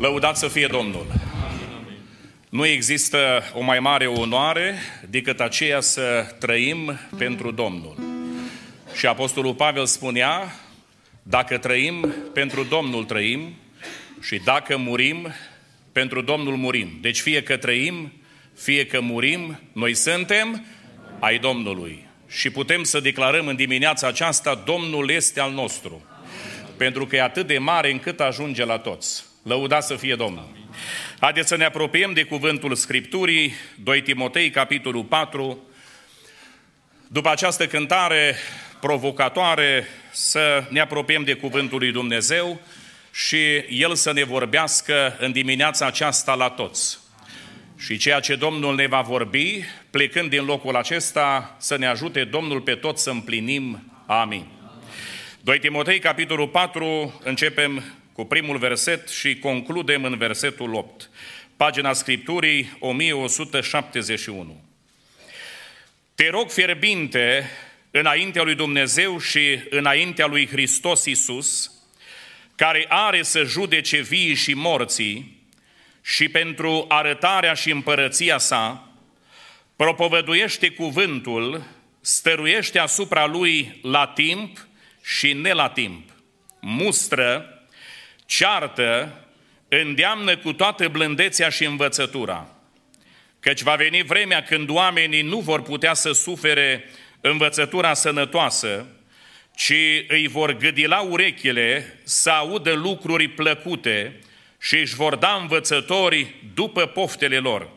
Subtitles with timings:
[0.00, 1.06] Lăudat să fie Domnul!
[2.48, 4.74] Nu există o mai mare onoare
[5.08, 7.96] decât aceea să trăim pentru Domnul.
[8.94, 10.54] Și Apostolul Pavel spunea,
[11.22, 13.54] dacă trăim, pentru Domnul trăim
[14.20, 15.32] și dacă murim,
[15.92, 16.98] pentru Domnul murim.
[17.00, 18.12] Deci fie că trăim,
[18.56, 20.64] fie că murim, noi suntem
[21.18, 22.06] ai Domnului.
[22.28, 26.04] Și putem să declarăm în dimineața aceasta, Domnul este al nostru.
[26.76, 29.28] Pentru că e atât de mare încât ajunge la toți.
[29.42, 30.48] Lăuda să fie Domnul.
[31.20, 33.52] Haideți să ne apropiem de cuvântul Scripturii,
[33.82, 35.58] 2 Timotei, capitolul 4.
[37.06, 38.36] După această cântare
[38.80, 42.60] provocatoare, să ne apropiem de cuvântul lui Dumnezeu
[43.12, 46.98] și El să ne vorbească în dimineața aceasta la toți.
[47.78, 52.60] Și ceea ce Domnul ne va vorbi, plecând din locul acesta, să ne ajute Domnul
[52.60, 53.92] pe toți să împlinim.
[54.06, 54.46] Amin.
[55.40, 61.10] 2 Timotei, capitolul 4, începem cu primul verset și concludem în versetul 8.
[61.56, 64.60] Pagina Scripturii 1171.
[66.14, 67.50] Te rog fierbinte
[67.90, 71.72] înaintea lui Dumnezeu și înaintea lui Hristos Isus,
[72.54, 75.38] care are să judece vii și morții,
[76.02, 78.88] și pentru arătarea și împărăția sa,
[79.76, 81.62] propovăduiește cuvântul,
[82.00, 84.66] stăruiește asupra lui la timp
[85.02, 86.10] și ne la timp,
[86.60, 87.59] mustră,
[88.30, 89.14] ceartă,
[89.68, 92.46] îndeamnă cu toată blândețea și învățătura.
[93.40, 98.86] Căci va veni vremea când oamenii nu vor putea să sufere învățătura sănătoasă,
[99.54, 99.72] ci
[100.08, 104.20] îi vor gâdila urechile să audă lucruri plăcute
[104.60, 107.70] și își vor da învățătorii după poftele lor.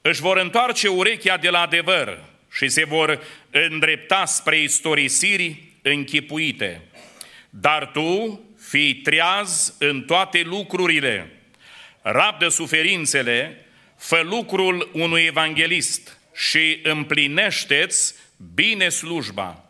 [0.00, 6.80] Își vor întoarce urechea de la adevăr și se vor îndrepta spre istorisiri închipuite.
[7.50, 8.40] Dar tu
[8.72, 11.30] fii treaz în toate lucrurile,
[12.02, 18.14] rabdă suferințele, fă lucrul unui evanghelist și împlinește-ți
[18.54, 19.64] bine slujba,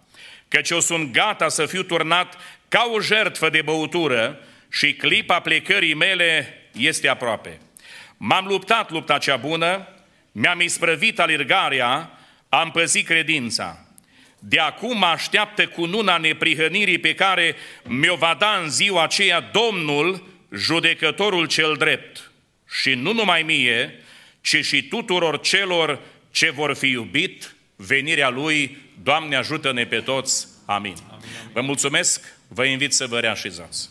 [0.48, 2.36] căci eu sunt gata să fiu turnat
[2.68, 4.38] ca o jertfă de băutură
[4.70, 7.60] și clipa plecării mele este aproape.
[8.16, 9.88] M-am luptat lupta cea bună,
[10.32, 13.86] mi-am isprăvit alergarea, am păzit credința.
[14.44, 20.26] De acum așteaptă cu nuna neprihănirii pe care mi-o va da în ziua aceea Domnul,
[20.54, 22.30] judecătorul cel drept.
[22.68, 24.04] Și nu numai mie,
[24.40, 28.78] ci și tuturor celor ce vor fi iubit venirea Lui.
[29.02, 30.46] Doamne ajută-ne pe toți.
[30.66, 30.96] Amin.
[31.10, 31.50] Amin.
[31.52, 33.88] Vă mulțumesc, vă invit să vă reașezați.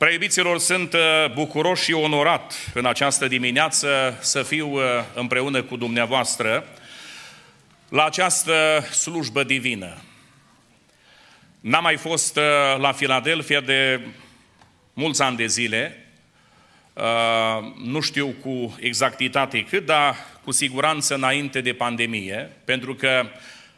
[0.00, 1.00] Preiubiților, sunt uh,
[1.34, 4.82] bucuros și onorat în această dimineață să fiu uh,
[5.14, 6.64] împreună cu dumneavoastră
[7.88, 9.96] la această slujbă divină.
[11.60, 12.42] N-am mai fost uh,
[12.78, 14.00] la Filadelfia de
[14.92, 16.06] mulți ani de zile,
[17.84, 23.26] nu știu cu exactitate cât, dar cu siguranță înainte de pandemie, pentru că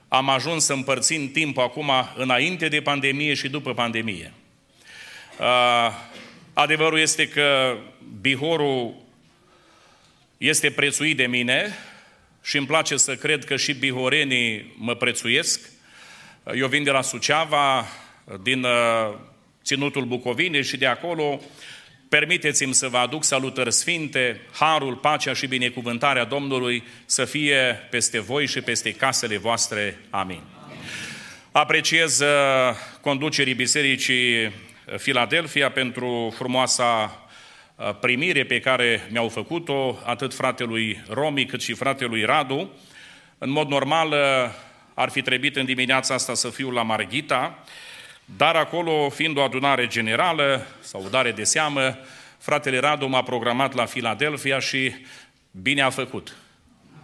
[0.09, 4.33] am ajuns să împărțim timp acum înainte de pandemie și după pandemie.
[6.53, 7.77] Adevărul este că
[8.21, 8.95] Bihorul
[10.39, 11.79] este prețuit de mine
[12.43, 15.61] și îmi place să cred că și bihorenii mă prețuiesc.
[16.55, 17.87] Eu vin de la Suceava,
[18.43, 19.15] din uh,
[19.65, 21.41] Ținutul Bucovinei și de acolo
[22.09, 28.47] permiteți-mi să vă aduc salutări sfinte, harul, pacea și binecuvântarea Domnului să fie peste voi
[28.47, 29.99] și peste casele voastre.
[30.11, 30.43] Amin.
[31.53, 32.29] Apreciez uh,
[33.01, 34.53] conducerii Bisericii
[34.97, 37.19] Filadelfia pentru frumoasa
[37.77, 42.71] uh, primire pe care mi-au făcut-o atât fratelui Romi cât și fratelui Radu.
[43.39, 44.17] În mod normal uh,
[44.95, 47.65] ar fi trebuit în dimineața asta să fiu la Marghita,
[48.25, 51.99] dar acolo, fiind o adunare generală sau o dare de seamă,
[52.39, 54.95] fratele Radu m-a programat la Filadelfia și
[55.51, 56.37] bine a făcut.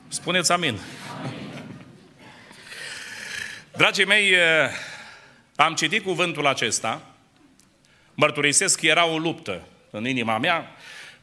[0.09, 0.78] Spuneți amin.
[3.77, 4.39] Dragii mei, uh,
[5.56, 7.08] am citit cuvântul acesta
[8.20, 10.74] Mărturisesc că era o luptă în inima mea,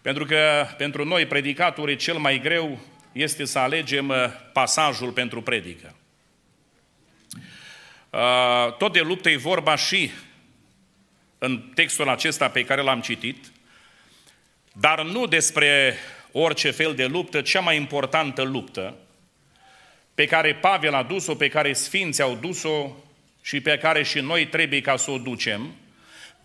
[0.02, 2.80] pentru că pentru noi, predicatorii, cel mai greu
[3.12, 4.16] este să alegem uh,
[4.54, 5.96] pasajul pentru predică.
[8.10, 10.12] Uh, tot de luptă e vorba și
[11.38, 13.46] în textul acesta pe care l-am citit,
[14.74, 15.98] dar nu despre
[16.32, 18.96] orice fel de luptă, cea mai importantă luptă
[20.14, 22.96] pe care Pavel a dus-o, pe care Sfinții au dus-o
[23.42, 25.76] și pe care și noi trebuie ca să o ducem,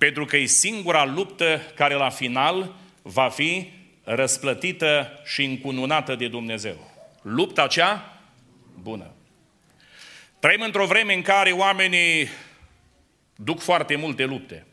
[0.00, 3.70] pentru că e singura luptă care la final va fi
[4.05, 6.91] răsplătită și încununată de Dumnezeu.
[7.23, 8.20] Lupta cea
[8.82, 9.14] bună.
[10.38, 12.29] Trăim într-o vreme în care oamenii
[13.35, 14.67] duc foarte multe lupte.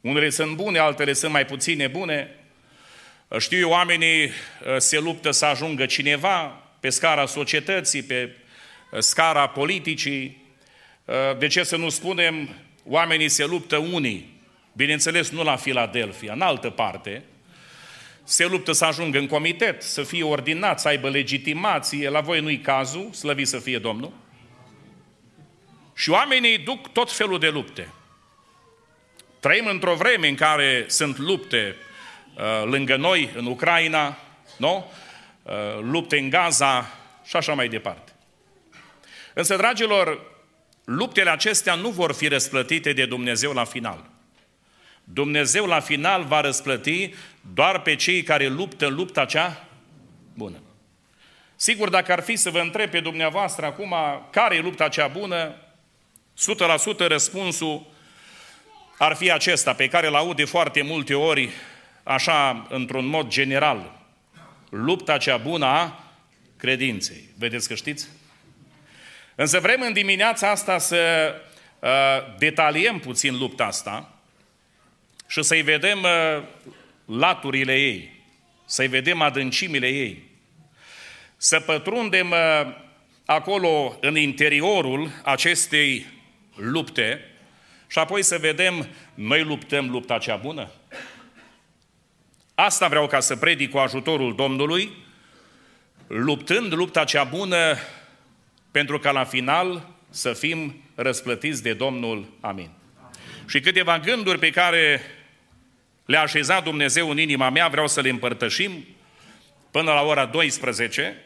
[0.00, 2.30] Unele sunt bune, altele sunt mai puține bune.
[3.38, 4.30] Știu eu, oamenii uh,
[4.78, 8.36] se luptă să ajungă cineva pe scara societății, pe
[8.90, 10.42] uh, scara politicii.
[11.04, 12.48] Uh, de ce să nu spunem,
[12.84, 14.40] oamenii se luptă unii,
[14.72, 17.22] bineînțeles nu la Filadelfia, în altă parte,
[18.24, 22.58] se luptă să ajungă în comitet, să fie ordinat, să aibă legitimație, la voi nu-i
[22.58, 24.12] cazul, slăvit să fie Domnul.
[25.94, 27.88] Și oamenii duc tot felul de lupte.
[29.40, 31.76] Trăim într-o vreme în care sunt lupte
[32.36, 34.18] uh, lângă noi, în Ucraina,
[34.56, 34.90] nu?
[35.42, 36.90] Uh, lupte în Gaza
[37.24, 38.12] și așa mai departe.
[39.34, 40.33] Însă, dragilor,
[40.84, 44.10] luptele acestea nu vor fi răsplătite de Dumnezeu la final.
[45.04, 47.14] Dumnezeu la final va răsplăti
[47.54, 49.68] doar pe cei care luptă lupta cea
[50.34, 50.62] bună.
[51.56, 53.94] Sigur, dacă ar fi să vă întreb pe dumneavoastră acum
[54.30, 55.54] care e lupta cea bună,
[56.94, 57.86] 100% răspunsul
[58.98, 61.50] ar fi acesta, pe care îl aud de foarte multe ori,
[62.02, 64.00] așa, într-un mod general.
[64.70, 66.04] Lupta cea bună a
[66.56, 67.28] credinței.
[67.38, 68.08] Vedeți că știți?
[69.34, 71.34] Însă vrem în dimineața asta să
[71.78, 71.88] uh,
[72.38, 74.12] detaliem puțin lupta asta
[75.26, 76.42] și să-i vedem uh,
[77.04, 78.22] laturile ei,
[78.64, 80.22] să-i vedem adâncimile ei,
[81.36, 82.76] să pătrundem uh,
[83.24, 86.06] acolo în interiorul acestei
[86.56, 87.20] lupte
[87.86, 90.70] și apoi să vedem, noi luptăm lupta cea bună?
[92.54, 94.90] Asta vreau ca să predic cu ajutorul Domnului,
[96.06, 97.76] luptând lupta cea bună,
[98.74, 102.26] pentru ca la final să fim răsplătiți de Domnul.
[102.40, 102.70] Amin.
[103.48, 105.00] Și câteva gânduri pe care
[106.04, 108.86] le-a așezat Dumnezeu în inima mea, vreau să le împărtășim
[109.70, 111.16] până la ora 12.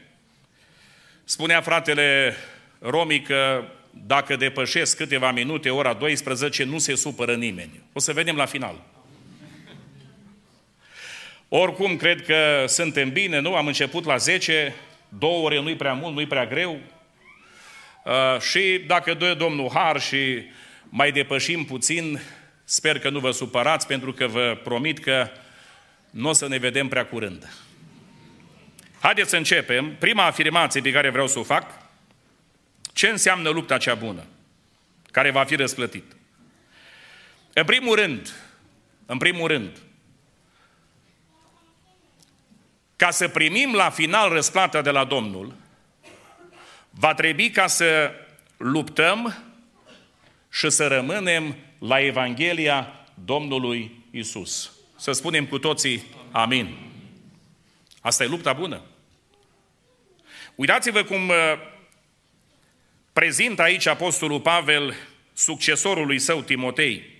[1.25, 2.37] Spunea fratele
[2.79, 7.81] Romi că dacă depășesc câteva minute, ora 12, nu se supără nimeni.
[7.93, 8.83] O să vedem la final.
[11.49, 13.55] Oricum, cred că suntem bine, nu?
[13.55, 14.75] Am început la 10,
[15.09, 16.81] două ore nu-i prea mult, nu-i prea greu.
[18.09, 20.45] Uh, și dacă dă Domnul Har și
[20.89, 22.21] mai depășim puțin,
[22.65, 25.31] sper că nu vă supărați, pentru că vă promit că
[26.11, 27.53] nu o să ne vedem prea curând.
[29.01, 29.97] Haideți să începem.
[29.99, 31.89] Prima afirmație pe care vreau să o fac
[32.93, 34.25] ce înseamnă lupta cea bună?
[35.11, 36.17] Care va fi răsplătit.
[37.53, 38.33] În primul rând,
[39.07, 39.71] în primul rând,
[42.97, 45.55] ca să primim la final răsplata de la Domnul,
[46.99, 48.11] va trebui ca să
[48.57, 49.45] luptăm
[50.51, 54.73] și să rămânem la Evanghelia Domnului Isus.
[54.97, 56.77] Să spunem cu toții Amin.
[58.01, 58.83] Asta e lupta bună.
[60.55, 61.35] Uitați-vă cum uh,
[63.13, 64.95] prezintă aici Apostolul Pavel
[65.33, 67.17] succesorului său Timotei.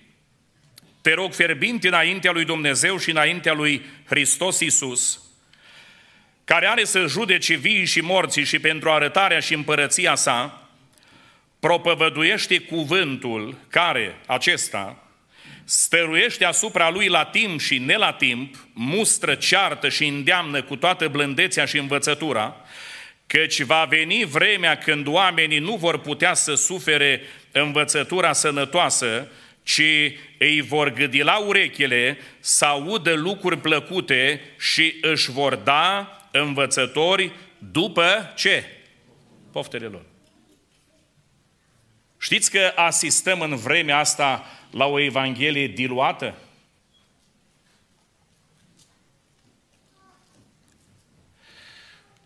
[1.01, 5.28] Te rog fierbinte înaintea lui Dumnezeu și înaintea lui Hristos Iisus,
[6.49, 10.67] care are să judece vii și morții și pentru arătarea și împărăția sa,
[11.59, 15.03] propovăduiește cuvântul care, acesta,
[15.63, 21.07] stăruiește asupra lui la timp și ne la timp, mustră, ceartă și îndeamnă cu toată
[21.07, 22.55] blândețea și învățătura,
[23.27, 29.27] căci va veni vremea când oamenii nu vor putea să sufere învățătura sănătoasă,
[29.63, 37.31] ci îi vor gâdi la urechile să audă lucruri plăcute și își vor da învățători
[37.57, 38.63] după ce?
[39.51, 40.05] Poftele lor.
[42.19, 46.35] Știți că asistăm în vremea asta la o evanghelie diluată?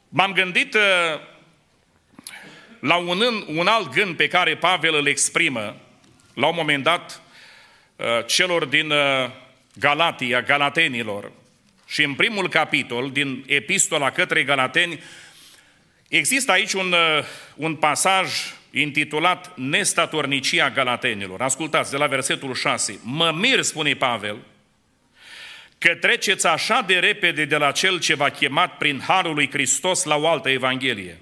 [0.10, 0.82] M-am gândit uh,
[2.80, 5.76] la un, un alt gând pe care Pavel îl exprimă
[6.34, 7.22] la un moment dat
[7.96, 9.30] uh, celor din uh,
[9.76, 11.32] Galatia, galatenilor.
[11.86, 15.00] Și în primul capitol din epistola către galateni
[16.08, 16.96] există aici un,
[17.56, 18.30] un pasaj
[18.72, 21.42] intitulat Nestatornicia galatenilor.
[21.42, 23.00] Ascultați de la versetul 6.
[23.04, 24.38] Mă mir, spune Pavel,
[25.78, 30.04] că treceți așa de repede de la Cel ce v-a chemat prin Harul lui Hristos
[30.04, 31.20] la o altă Evanghelie.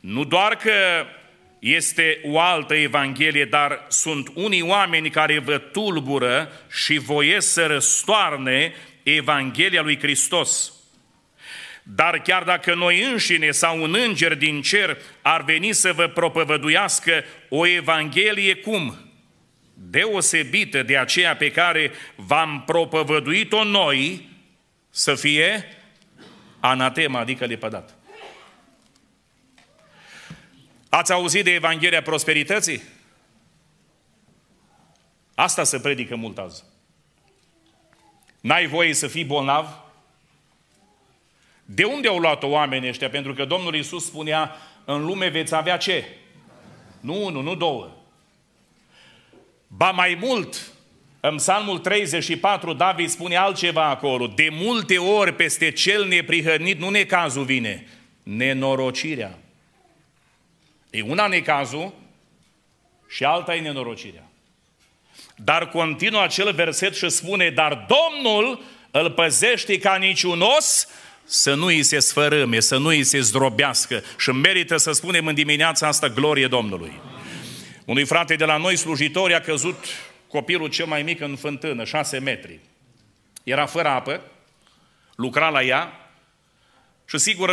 [0.00, 1.06] Nu doar că
[1.58, 8.74] este o altă Evanghelie, dar sunt unii oameni care vă tulbură și voiesc să răstoarne
[9.14, 10.72] Evanghelia lui Hristos.
[11.82, 17.24] Dar chiar dacă noi înșine sau un înger din cer ar veni să vă propovăduiască
[17.48, 19.08] o Evanghelie cum?
[19.80, 24.28] deosebită de aceea pe care v-am propovăduit-o noi,
[24.90, 25.64] să fie
[26.60, 27.96] anatema, adică lepădat.
[30.88, 32.82] Ați auzit de Evanghelia prosperității?
[35.34, 36.64] Asta se predică mult azi.
[38.40, 39.66] N-ai voie să fii bolnav?
[41.64, 43.08] De unde au luat-o oamenii ăștia?
[43.08, 46.04] Pentru că Domnul Iisus spunea, în lume veți avea ce?
[47.00, 47.90] Nu unul, nu două.
[49.66, 50.72] Ba mai mult,
[51.20, 54.26] în Psalmul 34, David spune altceva acolo.
[54.26, 57.86] De multe ori peste cel neprihănit nu necazul vine,
[58.22, 59.38] nenorocirea.
[60.90, 61.92] E una necazul
[63.08, 64.27] și alta e nenorocirea.
[65.44, 70.88] Dar continuă acel verset și spune, dar Domnul îl păzește ca niciun os
[71.24, 74.02] să nu îi se sfărâme, să nu îi se zdrobească.
[74.18, 77.00] Și merită să spunem în dimineața asta glorie Domnului.
[77.84, 79.84] Unui frate de la noi slujitori a căzut
[80.28, 82.60] copilul cel mai mic în fântână, șase metri.
[83.44, 84.22] Era fără apă,
[85.16, 86.10] lucra la ea
[87.08, 87.50] și sigur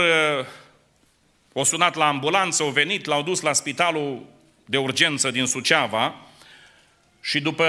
[1.54, 4.26] o sunat la ambulanță, au venit, l-au dus la spitalul
[4.66, 6.25] de urgență din Suceava
[7.26, 7.66] și după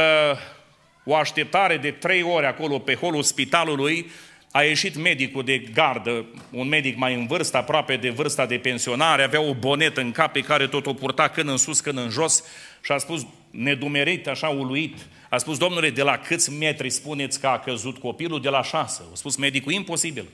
[1.04, 4.10] o așteptare de trei ore acolo pe holul spitalului,
[4.50, 9.22] a ieșit medicul de gardă, un medic mai în vârstă, aproape de vârsta de pensionare,
[9.22, 12.10] avea o bonetă în cap pe care tot o purta când în sus, când în
[12.10, 12.44] jos
[12.82, 14.96] și a spus, nedumerit, așa uluit,
[15.30, 18.40] a spus, domnule, de la câți metri spuneți că a căzut copilul?
[18.40, 19.02] De la șase.
[19.12, 20.26] A spus medicul, imposibil.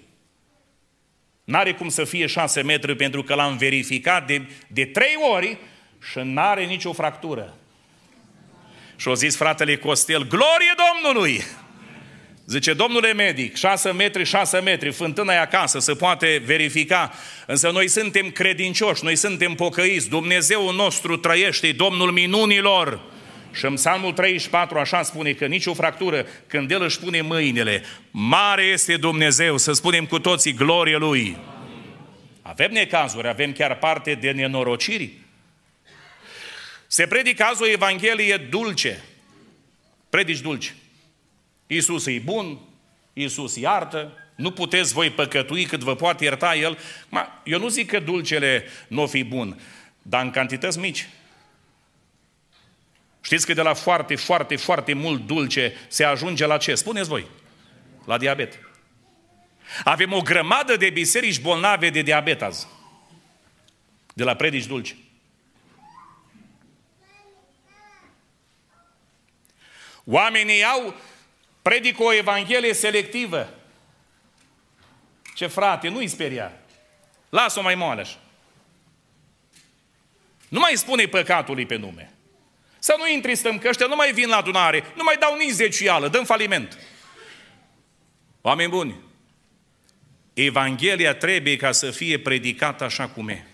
[1.44, 5.58] N-are cum să fie șase metri pentru că l-am verificat de, de trei ori
[6.10, 7.56] și n-are nicio fractură.
[8.96, 11.42] Și a zis fratele Costel, glorie Domnului!
[12.46, 17.12] Zice, domnule medic, 6 metri, 6 metri, fântâna e acasă, se poate verifica.
[17.46, 23.00] Însă noi suntem credincioși, noi suntem pocăiți, Dumnezeu nostru trăiește, Domnul minunilor.
[23.52, 28.62] Și în Psalmul 34 așa spune că nicio fractură, când El își pune mâinile, mare
[28.62, 31.36] este Dumnezeu, să spunem cu toții glorie Lui.
[32.42, 35.21] Avem necazuri, avem chiar parte de nenorociri.
[36.92, 39.04] Se predică azi o Evanghelie dulce.
[40.10, 40.74] Predici dulce.
[41.66, 42.58] Iisus e bun,
[43.12, 46.78] Iisus iartă, nu puteți voi păcătui cât vă poate ierta El.
[47.08, 49.60] Ma, eu nu zic că dulcele nu o fi bun,
[50.02, 51.08] dar în cantități mici.
[53.20, 56.74] Știți că de la foarte, foarte, foarte mult dulce se ajunge la ce?
[56.74, 57.26] Spuneți voi.
[58.04, 58.58] La diabet.
[59.84, 62.66] Avem o grămadă de biserici bolnave de diabet azi.
[64.14, 64.96] De la predici dulce.
[70.04, 70.94] Oamenii au
[71.62, 73.54] Predică o evanghelie selectivă.
[75.34, 76.52] Ce frate, nu-i speria.
[77.28, 78.18] Lasă-o mai moaleș așa.
[80.48, 82.12] Nu mai spune păcatului pe nume.
[82.78, 86.08] Să nu întristăm că ăștia nu mai vin la adunare, nu mai dau nici zecială,
[86.08, 86.78] dăm faliment.
[88.40, 89.00] Oameni buni,
[90.34, 93.46] Evanghelia trebuie ca să fie predicată așa cum e.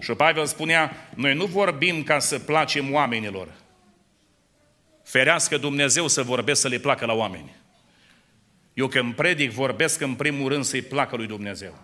[0.00, 3.48] Și Pavel spunea, noi nu vorbim ca să placem oamenilor,
[5.08, 7.56] Ferească Dumnezeu să vorbesc să le placă la oameni.
[8.74, 11.78] Eu când predic, vorbesc în primul rând să-i placă lui Dumnezeu.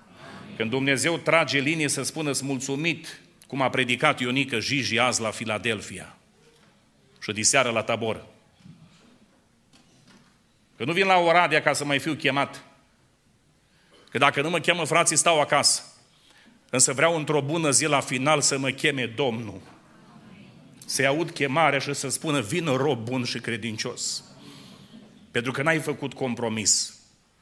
[0.56, 6.16] Când Dumnezeu trage linie să spună mulțumit, cum a predicat Ionică Jiji azi la Filadelfia
[7.22, 8.26] și diseară la tabor.
[10.76, 12.64] Că nu vin la Oradea ca să mai fiu chemat.
[14.10, 15.82] Că dacă nu mă cheamă frații, stau acasă.
[16.70, 19.73] Însă vreau într-o bună zi la final să mă cheme Domnul
[20.86, 24.24] să-i aud chemarea și să spună, vină rob bun și credincios.
[25.30, 26.98] Pentru că n-ai făcut compromis.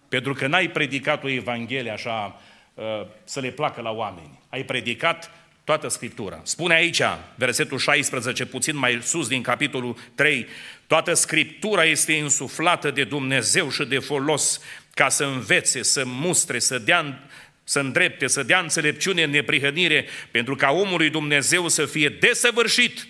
[0.08, 2.40] Pentru că n-ai predicat o Evanghelie așa
[2.74, 2.84] uh,
[3.24, 4.40] să le placă la oameni.
[4.48, 5.30] Ai predicat
[5.64, 6.40] toată Scriptura.
[6.42, 7.02] Spune aici,
[7.34, 10.46] versetul 16, puțin mai sus din capitolul 3,
[10.86, 14.60] toată Scriptura este insuflată de Dumnezeu și de folos
[14.94, 17.28] ca să învețe, să mustre, să dea
[17.64, 23.06] să îndrepte, să dea înțelepciune în neprihănire, pentru ca omul lui Dumnezeu să fie desăvârșit,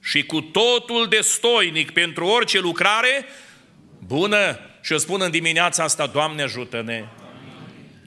[0.00, 3.24] și cu totul destoinic pentru orice lucrare
[3.98, 4.58] bună.
[4.82, 7.04] Și o spun în dimineața asta, Doamne ajută-ne!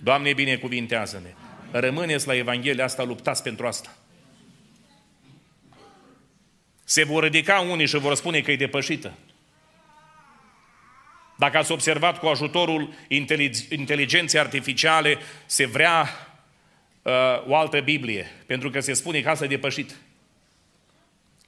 [0.03, 1.33] Doamne binecuvintează-ne!
[1.71, 3.97] Rămâneți la Evanghelia asta, luptați pentru asta.
[6.83, 9.13] Se vor ridica unii și vor spune că e depășită.
[11.37, 12.93] Dacă ați observat cu ajutorul
[13.69, 16.09] inteligenței artificiale, se vrea
[17.01, 17.11] uh,
[17.47, 19.93] o altă Biblie, pentru că se spune că asta e depășită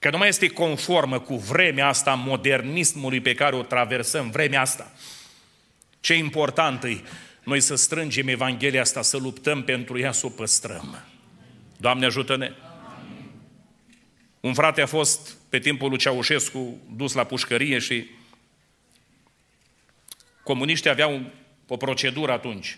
[0.06, 4.94] că nu mai este conformă cu vremea asta modernismului pe care o traversăm, vremea asta.
[6.00, 7.02] Ce important e
[7.44, 11.04] noi să strângem Evanghelia asta, să luptăm pentru ea, să o păstrăm.
[11.78, 12.52] Doamne ajută-ne!
[14.40, 18.06] Un frate a fost pe timpul lui Ceaușescu dus la pușcărie și
[20.44, 21.22] comuniștii aveau
[21.68, 22.78] o procedură atunci.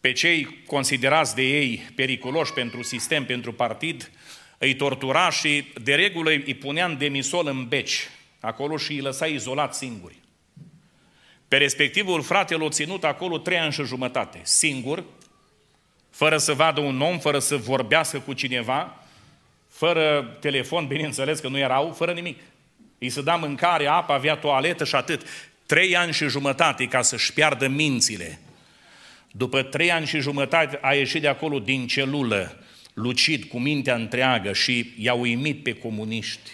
[0.00, 4.10] Pe cei considerați de ei periculoși pentru sistem, pentru partid,
[4.62, 8.08] îi tortura și de regulă îi punea în demisol în beci.
[8.40, 10.14] acolo și îi lăsa izolat singuri.
[11.48, 15.04] Pe respectivul frate l-a ținut acolo trei ani și jumătate, singur,
[16.10, 18.96] fără să vadă un om, fără să vorbească cu cineva,
[19.68, 22.38] fără telefon, bineînțeles că nu erau, fără nimic.
[22.98, 25.26] Îi se da mâncare, apă, avea toaletă și atât.
[25.66, 28.40] Trei ani și jumătate ca să-și piardă mințile.
[29.30, 34.52] După trei ani și jumătate a ieșit de acolo din celulă, lucid, cu mintea întreagă
[34.52, 36.50] și i-a uimit pe comuniști.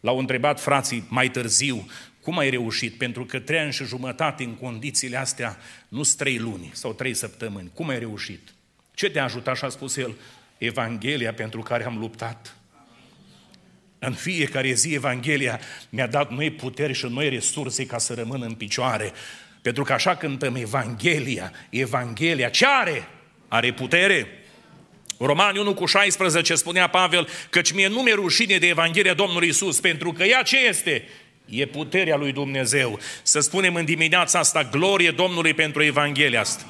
[0.00, 1.86] L-au întrebat frații mai târziu,
[2.22, 2.94] cum ai reușit?
[2.94, 7.14] Pentru că trei ani și jumătate în condițiile astea nu sunt trei luni sau trei
[7.14, 7.70] săptămâni.
[7.74, 8.54] Cum ai reușit?
[8.94, 9.56] Ce te-a ajutat?
[9.56, 10.14] Și a spus el,
[10.58, 12.56] Evanghelia pentru care am luptat.
[13.98, 18.54] În fiecare zi Evanghelia mi-a dat noi puteri și noi resurse ca să rămân în
[18.54, 19.12] picioare.
[19.62, 23.08] Pentru că așa cântăm Evanghelia, Evanghelia, ce are?
[23.48, 24.26] Are putere.
[25.24, 29.80] Romani 1 cu 16 spunea Pavel, căci mie nu mi-e rușine de Evanghelia Domnului Isus,
[29.80, 31.08] pentru că ea ce este?
[31.44, 32.98] E puterea lui Dumnezeu.
[33.22, 36.64] Să spunem în dimineața asta, glorie Domnului pentru Evanghelia asta.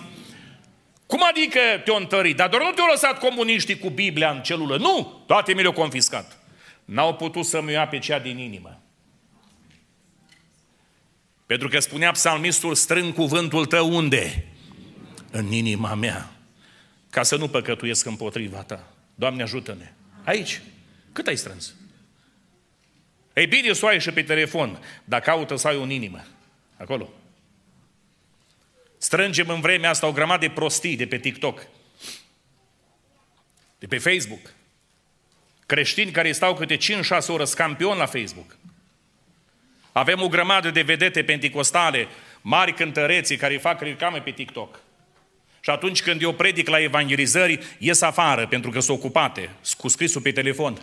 [1.07, 2.37] Cum adică te-o întărit?
[2.37, 4.77] Dar doar nu te-au lăsat comuniștii cu Biblia în celulă.
[4.77, 5.23] Nu!
[5.27, 6.39] Toate mi le-au confiscat.
[6.85, 8.83] N-au putut să-mi ia pe cea din inimă.
[11.47, 14.47] Pentru că spunea psalmistul, strâng cuvântul tău unde?
[15.31, 16.42] În inima mea.
[17.13, 18.93] Ca să nu păcătuiesc împotriva ta.
[19.15, 19.93] Doamne ajută-ne.
[20.25, 20.61] Aici.
[21.13, 21.75] Cât ai strâns?
[23.33, 26.25] Ei bine să o ai și pe telefon, dar caută să ai în inimă.
[26.77, 27.13] Acolo.
[28.99, 31.67] Strângem în vremea asta o grămadă de prostii de pe TikTok,
[33.79, 34.53] de pe Facebook.
[35.67, 36.81] Creștini care stau câte 5-6
[37.27, 38.57] ore scampion la Facebook.
[39.93, 42.09] Avem o grămadă de vedete penticostale,
[42.41, 44.82] mari cântăreții care fac reclame pe TikTok.
[45.65, 50.21] Și atunci când eu predic la evangelizări, ies afară pentru că sunt ocupate, cu scrisul
[50.21, 50.81] pe telefon.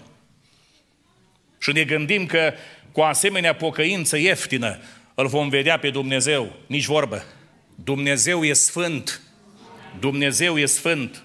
[1.59, 2.53] Și ne gândim că
[2.91, 4.79] cu asemenea pocăință ieftină
[5.15, 6.55] îl vom vedea pe Dumnezeu.
[6.67, 7.23] Nici vorbă.
[7.75, 9.21] Dumnezeu e sfânt.
[9.99, 11.23] Dumnezeu e sfânt.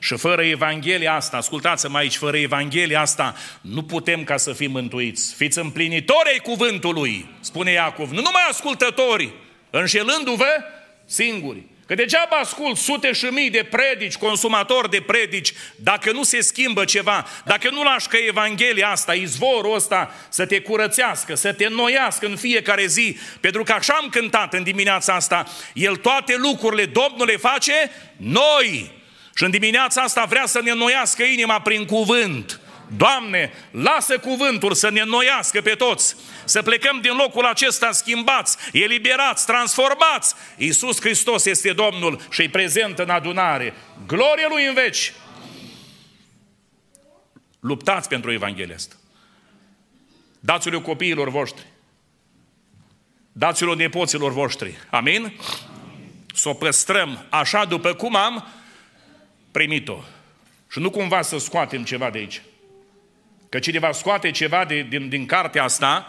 [0.00, 5.34] Și fără Evanghelia asta, ascultați-mă aici, fără Evanghelia asta, nu putem ca să fim mântuiți.
[5.34, 9.32] Fiți împlinitori ai cuvântului, spune Iacov, nu numai ascultători,
[9.70, 10.64] înșelându-vă
[11.04, 11.62] singuri.
[11.86, 16.84] Că degeaba ascult sute și mii de predici, consumatori de predici, dacă nu se schimbă
[16.84, 22.26] ceva, dacă nu lași că Evanghelia asta, izvorul ăsta, să te curățească, să te înnoiască
[22.26, 27.26] în fiecare zi, pentru că așa am cântat în dimineața asta, El toate lucrurile Domnul
[27.26, 28.90] le face noi.
[29.34, 32.60] Și în dimineața asta vrea să ne înnoiască inima prin cuvânt.
[32.88, 39.46] Doamne, lasă cuvântul să ne înnoiască pe toți, să plecăm din locul acesta schimbați, eliberați,
[39.46, 40.34] transformați.
[40.56, 43.74] Iisus Hristos este Domnul și e prezent în adunare.
[44.06, 45.12] Glorie Lui în veci!
[47.60, 48.94] Luptați pentru Evanghelia asta.
[50.40, 51.66] Dați-le copiilor voștri.
[53.32, 54.74] Dați-le nepoților voștri.
[54.90, 55.40] Amin?
[56.34, 58.48] Să o păstrăm așa după cum am
[59.50, 59.98] primit-o.
[60.70, 62.42] Și nu cumva să scoatem ceva de aici.
[63.48, 66.06] Că cine va scoate ceva de, din, din cartea asta,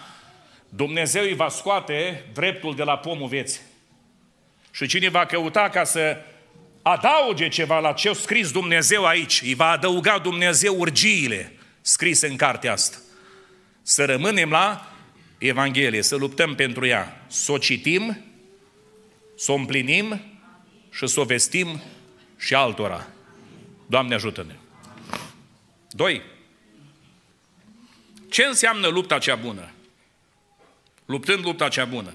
[0.69, 3.62] Dumnezeu îi va scoate dreptul de la pomul vieții.
[4.71, 6.17] Și cine va căuta ca să
[6.82, 12.36] adauge ceva la ce a scris Dumnezeu aici, îi va adăuga Dumnezeu urgiile scrise în
[12.36, 12.97] cartea asta.
[13.82, 14.91] Să rămânem la
[15.38, 18.17] Evanghelie, să luptăm pentru ea, să o citim,
[19.36, 20.21] să o împlinim
[20.91, 21.82] și să o vestim
[22.38, 23.08] și altora.
[23.86, 24.54] Doamne ajută-ne!
[25.89, 26.36] Doi.
[28.29, 29.71] Ce înseamnă lupta cea bună?
[31.05, 32.13] Luptând lupta cea bună.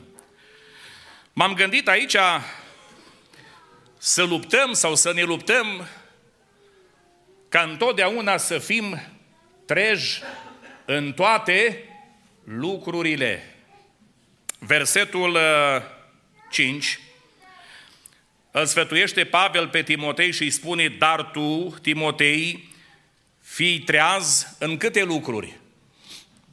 [1.33, 2.17] M-am gândit aici
[3.99, 5.87] să luptăm sau să ne luptăm
[7.49, 9.01] ca întotdeauna să fim
[9.67, 10.21] treji
[10.85, 11.85] în toate
[12.45, 13.57] lucrurile.
[14.59, 15.39] Versetul
[16.51, 16.99] 5 uh,
[18.51, 22.69] îl sfătuiește Pavel pe Timotei și îi spune, dar tu, Timotei,
[23.41, 25.61] fii treaz în câte lucruri?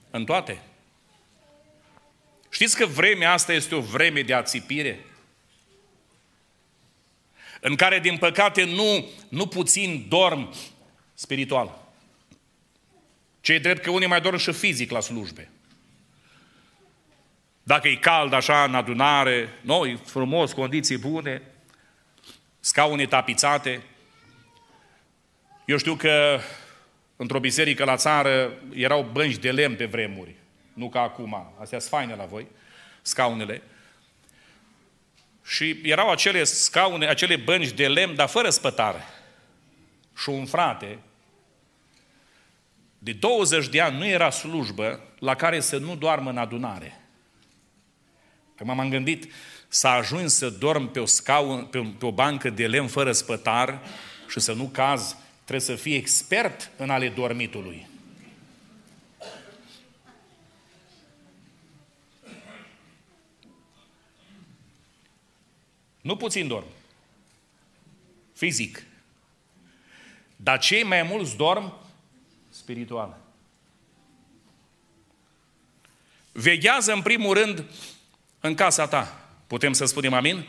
[0.09, 0.61] În toate.
[2.49, 5.05] Știți că vremea asta este o vreme de ațipire?
[7.61, 10.53] În care, din păcate, nu, nu puțin dorm
[11.13, 11.87] spiritual.
[13.41, 15.49] Ce drept că unii mai dorm și fizic la slujbe.
[17.63, 21.41] Dacă e cald așa în adunare, noi, frumos, condiții bune,
[22.59, 23.81] scaune tapițate.
[25.65, 26.39] Eu știu că
[27.21, 30.35] într-o biserică la țară erau bănci de lemn pe vremuri,
[30.73, 31.53] nu ca acum.
[31.59, 32.47] Astea sunt faine la voi,
[33.01, 33.61] scaunele.
[35.43, 39.03] Și erau acele scaune, acele bănci de lemn, dar fără spătare.
[40.17, 40.99] Și un frate
[42.99, 47.01] De 20 de ani nu era slujbă la care să nu doarmă în adunare.
[48.55, 49.31] Acum m-am gândit
[49.67, 53.11] să ajungi să dorm pe o, scaun, pe, o, pe o bancă de lemn fără
[53.11, 53.81] spătar
[54.27, 55.15] și să nu caz,
[55.49, 57.87] trebuie să fii expert în ale dormitului.
[66.01, 66.65] Nu puțin dorm.
[68.33, 68.83] Fizic.
[70.35, 71.73] Dar cei mai mulți dorm
[72.49, 73.17] spiritual.
[76.31, 77.63] Veghează în primul rând
[78.39, 79.29] în casa ta.
[79.47, 80.47] Putem să spunem amin?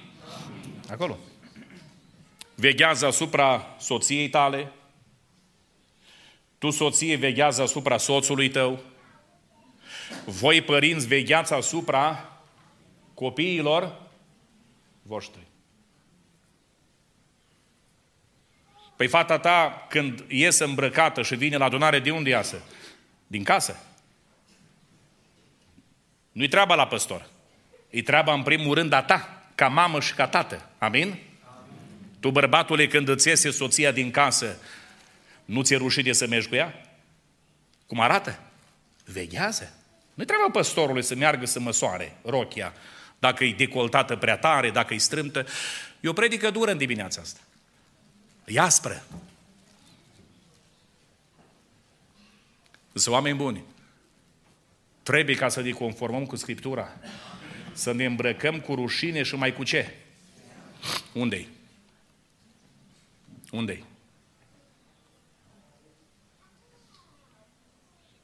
[0.91, 1.19] Acolo.
[2.55, 4.73] Veghează asupra soției tale.
[6.61, 8.81] Tu, soție, veghează asupra soțului tău.
[10.25, 12.33] Voi, părinți, vegheați asupra
[13.15, 14.01] copiilor
[15.03, 15.47] voștri.
[18.97, 22.63] Păi fata ta, când iese îmbrăcată și vine la adunare, de unde iasă?
[23.27, 23.77] Din casă.
[26.33, 27.29] Nu-i treaba la păstor.
[27.91, 30.71] E treaba în primul rând a ta, ca mamă și ca tată.
[30.79, 31.03] Amin?
[31.03, 31.19] Amin.
[32.21, 34.59] Tu, bărbatule, când îți iese soția din casă,
[35.51, 36.99] nu ți-e rușine să mergi cu ea?
[37.87, 38.41] Cum arată?
[39.05, 39.75] Veghează.
[40.15, 42.73] Nu-i treaba păstorului să meargă să măsoare rochia,
[43.19, 45.47] dacă e decoltată prea tare, dacă e strâmtă.
[46.01, 47.41] E o predică dură în dimineața asta.
[48.47, 49.05] E aspră.
[52.93, 53.63] Sunt oameni buni.
[55.03, 56.97] Trebuie ca să ne conformăm cu Scriptura.
[57.73, 59.95] Să ne îmbrăcăm cu rușine și mai cu ce?
[61.13, 61.49] Unde-i?
[63.51, 63.90] Unde-i?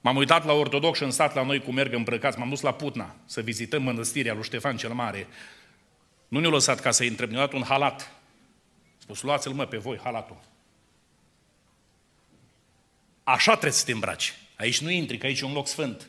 [0.07, 2.39] M-am uitat la ortodox și în stat la noi cum merg îmbrăcați.
[2.39, 5.27] M-am dus la Putna să vizităm mănăstirea lui Ștefan cel Mare.
[6.29, 8.13] Nu ne-a lăsat ca să intrăm, ne-a dat un halat.
[8.99, 10.41] Spus, luați-l mă pe voi, halatul.
[13.25, 14.35] Așa trebuie să te îmbraci.
[14.57, 16.09] Aici nu intri, că aici e un loc sfânt.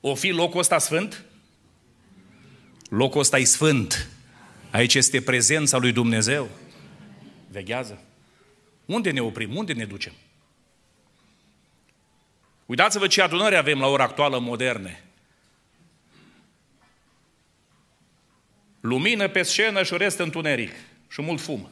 [0.00, 1.24] O fi locul ăsta sfânt?
[2.88, 4.08] Locul ăsta e sfânt.
[4.70, 6.48] Aici este prezența lui Dumnezeu.
[7.50, 8.02] Veghează.
[8.84, 9.56] Unde ne oprim?
[9.56, 10.12] Unde ne ducem?
[12.66, 15.04] Uitați-vă ce adunări avem la ora actuală moderne.
[18.80, 20.72] Lumină pe scenă și rest întuneric
[21.08, 21.70] și mult fum.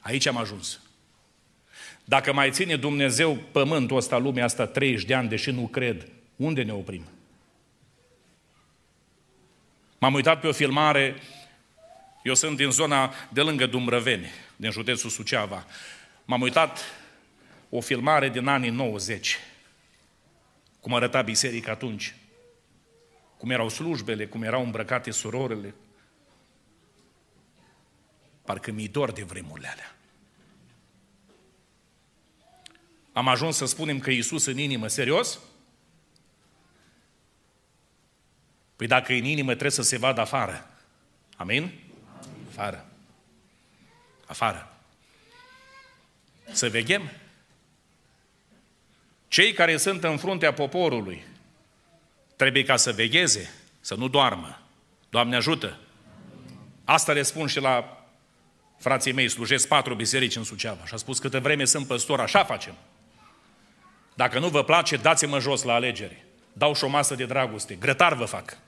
[0.00, 0.80] Aici am ajuns.
[2.04, 6.62] Dacă mai ține Dumnezeu pământul ăsta, lumea asta 30 de ani, deși nu cred, unde
[6.62, 7.04] ne oprim?
[9.98, 11.16] M-am uitat pe o filmare,
[12.22, 15.66] eu sunt din zona de lângă Dumbrăveni, din județul Suceava.
[16.24, 16.78] M-am uitat
[17.76, 19.38] o filmare din anii 90,
[20.80, 22.14] cum arăta biserica atunci,
[23.36, 25.74] cum erau slujbele, cum erau îmbrăcate surorile.
[28.44, 29.96] Parcă mi dor de vremurile alea.
[33.12, 35.38] Am ajuns să spunem că Iisus în inimă, serios?
[38.76, 40.70] Păi dacă în inimă trebuie să se vadă afară.
[41.36, 41.72] Amin?
[42.48, 42.86] Afară.
[44.26, 44.78] Afară.
[46.52, 47.22] Să veghem.
[49.34, 51.24] Cei care sunt în fruntea poporului
[52.36, 54.62] trebuie ca să vegheze, să nu doarmă.
[55.08, 55.78] Doamne ajută!
[56.84, 58.04] Asta le spun și la
[58.78, 62.44] frații mei, slujesc patru biserici în Suceava și a spus câtă vreme sunt păstor, așa
[62.44, 62.74] facem.
[64.14, 66.24] Dacă nu vă place, dați-mă jos la alegeri.
[66.52, 67.74] Dau și o masă de dragoste.
[67.74, 68.58] Grătar vă fac.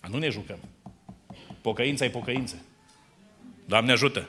[0.00, 0.58] A nu ne jucăm.
[1.60, 2.64] Pocăința e pocăință.
[3.64, 4.28] Doamne ajută!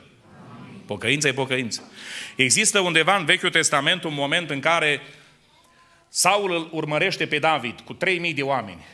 [0.86, 1.92] Pocăința e pocăință.
[2.36, 5.00] Există undeva în Vechiul Testament un moment în care
[6.08, 8.84] Saul îl urmărește pe David cu 3000 de oameni.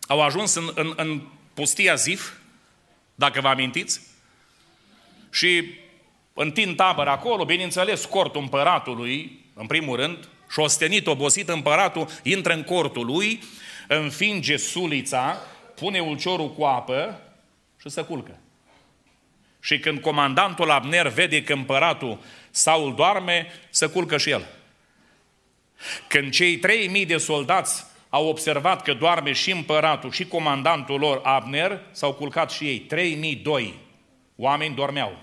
[0.00, 1.22] Au ajuns în, în, în
[1.54, 2.32] pustia Zif,
[3.14, 4.00] dacă vă amintiți,
[5.30, 5.64] și
[6.34, 12.62] întind tabără acolo, bineînțeles, cortul împăratului, în primul rând, și șostenit, obosit împăratul, intră în
[12.62, 13.42] cortul lui,
[13.88, 15.36] înfinge sulița,
[15.74, 17.20] pune ulciorul cu apă
[17.80, 18.38] și se culcă.
[19.64, 22.18] Și când comandantul Abner vede că împăratul
[22.50, 24.46] Saul doarme, se culcă și el.
[26.08, 31.80] Când cei 3000 de soldați au observat că doarme și împăratul și comandantul lor Abner,
[31.90, 32.78] s-au culcat și ei.
[32.78, 33.74] 3002
[34.36, 35.18] oameni dormeau.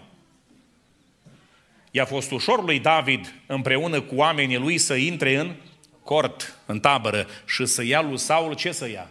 [1.91, 5.55] I-a fost ușor lui David împreună cu oamenii lui să intre în
[6.03, 9.09] cort, în tabără și să ia lui Saul ce să ia?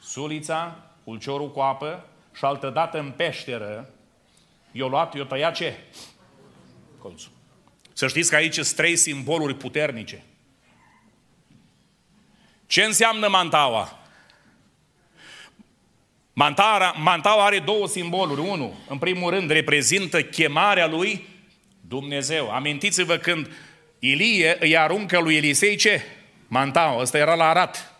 [0.00, 3.90] Sulița, ulciorul cu apă și altă dată în peșteră
[4.76, 5.78] i-a luat, i-a tăiat ce?
[6.98, 7.30] Colțul.
[7.92, 10.24] Să știți că aici sunt trei simboluri puternice.
[12.66, 13.98] Ce înseamnă mantaua?
[16.32, 18.40] Mantara, mantaua are două simboluri.
[18.40, 21.28] Unu, în primul rând, reprezintă chemarea lui
[21.80, 22.50] Dumnezeu.
[22.50, 23.50] Amintiți-vă când
[23.98, 26.02] Ilie îi aruncă lui Elisei ce?
[26.48, 27.94] Mantaua, ăsta era la Arat.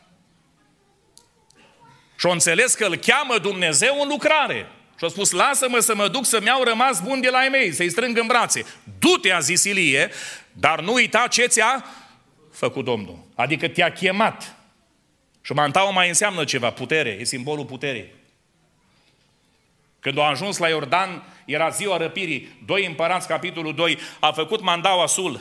[2.18, 4.66] Și-o înțeles că îl cheamă Dumnezeu în lucrare.
[4.98, 7.72] Și a spus, lasă-mă să mă duc să-mi iau rămas bun de la ei mei,
[7.72, 8.64] să-i strâng în brațe.
[8.98, 10.10] Du-te, a zis Ilie,
[10.52, 11.84] dar nu uita ce ți-a
[12.52, 13.18] făcut Domnul.
[13.34, 14.56] Adică te-a chemat.
[15.42, 18.12] Și mantaua mai înseamnă ceva, putere, e simbolul puterii.
[20.00, 25.06] Când a ajuns la Iordan, era ziua răpirii, doi împărați, capitolul 2, a făcut mandaua
[25.06, 25.40] sul,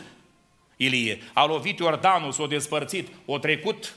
[0.78, 1.22] Ilie.
[1.34, 3.96] A lovit Iordanul, s-a despărțit, o trecut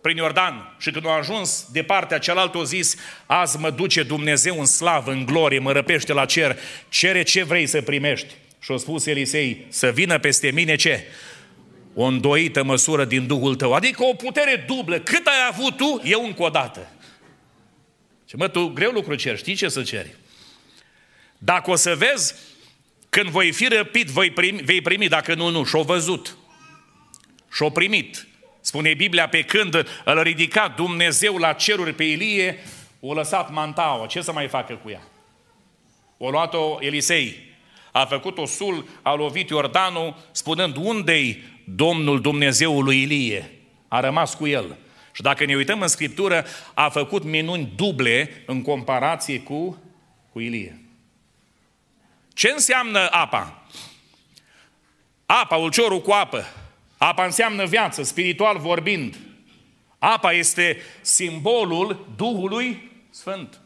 [0.00, 4.58] prin Iordan și când a ajuns de partea cealaltă o zis, azi mă duce Dumnezeu
[4.58, 6.58] în slavă, în glorie, mă răpește la cer,
[6.88, 8.34] cere ce vrei să primești.
[8.60, 11.06] Și a spus Elisei, să vină peste mine ce?
[11.94, 14.98] O îndoită măsură din Duhul tău, adică o putere dublă.
[14.98, 16.90] Cât ai avut tu, eu încă o dată.
[18.28, 20.16] Și mă, tu greu lucru cer, știi ce să ceri?
[21.38, 22.34] Dacă o să vezi,
[23.08, 25.64] când voi fi răpit, voi primi, vei primi, dacă nu, nu.
[25.64, 26.36] Și-o văzut.
[27.52, 28.26] Și-o primit.
[28.60, 32.58] Spune Biblia, pe când îl ridica Dumnezeu la ceruri pe Ilie,
[33.00, 34.06] o lăsat mantaua.
[34.06, 35.02] Ce să mai facă cu ea?
[36.18, 37.48] O luat-o Elisei.
[37.92, 43.50] A făcut o sul, a lovit Iordanul, spunând, unde-i Domnul Dumnezeului Ilie?
[43.88, 44.76] A rămas cu el.
[45.12, 49.78] Și dacă ne uităm în Scriptură, a făcut minuni duble în comparație cu,
[50.32, 50.80] cu Ilie.
[52.34, 53.62] Ce înseamnă apa?
[55.26, 56.44] Apa, ulciorul cu apă.
[57.02, 59.16] Apa înseamnă viață, spiritual vorbind.
[59.98, 63.60] Apa este simbolul Duhului Sfânt.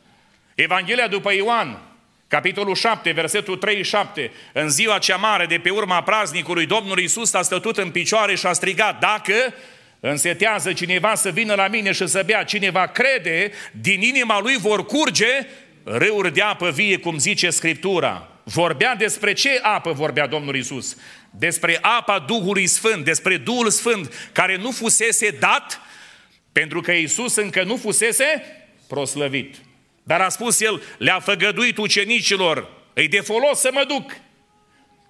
[0.54, 1.82] Evanghelia după Ioan,
[2.28, 7.42] capitolul 7, versetul 37, în ziua cea mare de pe urma praznicului, Domnul Iisus a
[7.42, 9.34] stătut în picioare și a strigat, dacă
[10.00, 14.86] însetează cineva să vină la mine și să bea, cineva crede, din inima lui vor
[14.86, 15.46] curge
[15.84, 18.28] râuri de apă vie, cum zice Scriptura.
[18.44, 20.96] Vorbea despre ce apă vorbea Domnul Isus?
[21.38, 25.80] Despre apa Duhului Sfânt, despre Duhul Sfânt care nu fusese dat
[26.52, 28.42] pentru că Isus încă nu fusese
[28.88, 29.54] proslăvit.
[30.02, 34.16] Dar a spus el, le-a făgăduit ucenicilor, îi de folos să mă duc.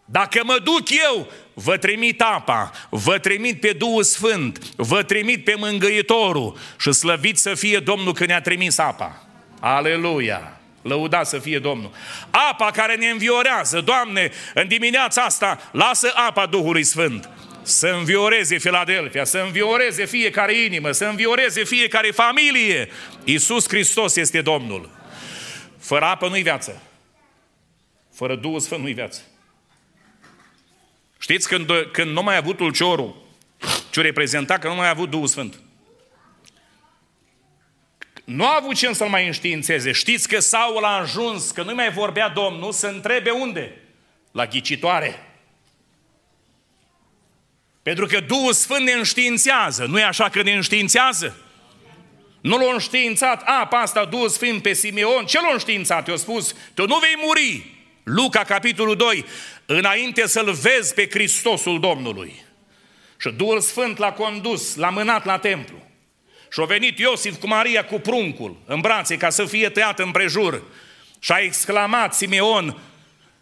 [0.04, 5.54] Dacă mă duc eu, vă trimit apa, vă trimit pe Duhul Sfânt, vă trimit pe
[5.56, 9.26] Mângăitorul și slăvit să fie Domnul că ne-a trimis apa.
[9.60, 10.60] Aleluia!
[10.84, 11.90] Lăuda să fie Domnul.
[12.30, 17.28] Apa care ne înviorează, Doamne, în dimineața asta, lasă apa Duhului Sfânt
[17.62, 22.88] să învioreze Filadelfia, să învioreze fiecare inimă, să învioreze fiecare familie.
[23.24, 24.90] Iisus Hristos este Domnul.
[25.78, 26.82] Fără apă nu-i viață.
[28.14, 29.20] Fără Duhul Sfânt nu-i viață.
[31.18, 33.22] Știți când, când nu mai a avut ulciorul,
[33.90, 35.60] ce reprezenta că nu mai a avut Duhul Sfânt.
[38.24, 39.92] Nu a avut ce să-l mai înștiințeze.
[39.92, 43.76] Știți că Saul a ajuns, că nu mai vorbea Domnul, să întrebe unde?
[44.32, 45.28] La ghicitoare.
[47.82, 49.84] Pentru că Duhul Sfânt ne înștiințează.
[49.84, 51.36] Nu e așa că ne înștiințează?
[52.40, 55.24] Nu l-a înștiințat, a, pe asta Duhul Sfânt pe Simeon.
[55.24, 56.08] Ce l-a înștiințat?
[56.08, 57.72] I-a spus, tu nu vei muri.
[58.02, 59.24] Luca, capitolul 2,
[59.66, 62.44] înainte să-L vezi pe Hristosul Domnului.
[63.16, 65.83] Și Duhul Sfânt l-a condus, l-a mânat la templu.
[66.54, 70.62] Și a venit Iosif cu Maria cu pruncul în brațe ca să fie tăiat împrejur.
[71.18, 72.78] Și a exclamat Simeon,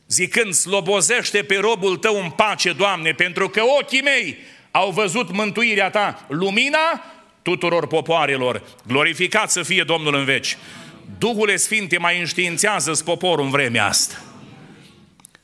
[0.08, 4.36] zicând, slobozește pe robul tău în pace, Doamne, pentru că ochii mei
[4.70, 7.04] au văzut mântuirea ta, lumina
[7.42, 8.62] tuturor popoarelor.
[8.86, 10.56] Glorificat să fie Domnul în veci.
[11.18, 14.22] Duhul Sfinte mai înștiințează poporul în vremea asta.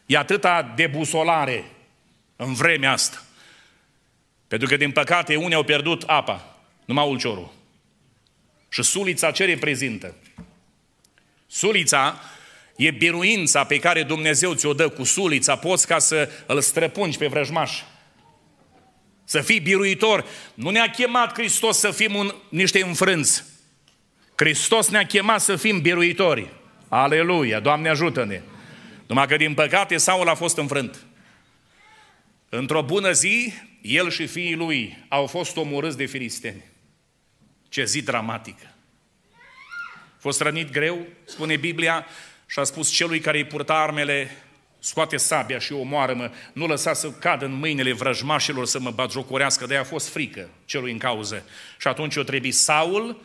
[0.07, 1.70] E atâta debusolare
[2.37, 3.22] în vremea asta.
[4.46, 7.57] Pentru că, din păcate, unii au pierdut apa, numai ulciorul.
[8.68, 10.14] Și sulița ce reprezintă?
[11.46, 12.20] Sulița
[12.76, 17.26] e biruința pe care Dumnezeu ți-o dă cu sulița, poți ca să îl străpungi pe
[17.26, 17.83] vrăjmaș.
[19.24, 20.26] Să fii biruitor.
[20.54, 23.44] Nu ne-a chemat Hristos să fim un, niște înfrânți.
[24.35, 26.52] Hristos ne-a chemat să fim biruitori.
[26.88, 27.61] Aleluia!
[27.61, 28.40] Doamne ajută-ne!
[29.07, 31.07] Numai că din păcate Saul a fost înfrânt.
[32.48, 33.52] Într-o bună zi,
[33.83, 36.64] el și fiii lui au fost omorâți de filisteni.
[37.68, 38.74] Ce zi dramatică!
[39.92, 42.07] A fost rănit greu, spune Biblia,
[42.46, 44.31] și a spus celui care îi purta armele,
[44.78, 49.76] scoate sabia și omoară-mă, nu lăsa să cadă în mâinile vrăjmașilor să mă batjocorească, de
[49.76, 51.44] a fost frică celui în cauză.
[51.78, 53.22] Și atunci o trebuie Saul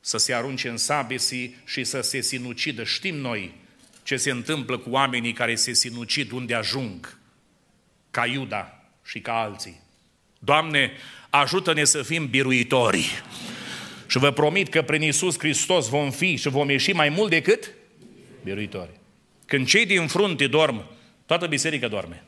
[0.00, 1.18] să se arunce în sabie
[1.64, 2.84] și să se sinucidă.
[2.84, 3.54] Știm noi
[4.02, 7.18] ce se întâmplă cu oamenii care se sinucid unde ajung,
[8.10, 9.80] ca Iuda și ca alții.
[10.38, 10.92] Doamne,
[11.30, 13.22] ajută-ne să fim biruitori,
[14.08, 17.70] Și vă promit că prin Isus Hristos vom fi și vom ieși mai mult decât
[18.44, 18.90] biruitori.
[19.46, 20.84] Când cei din frunte dorm,
[21.26, 22.24] toată biserica doarme.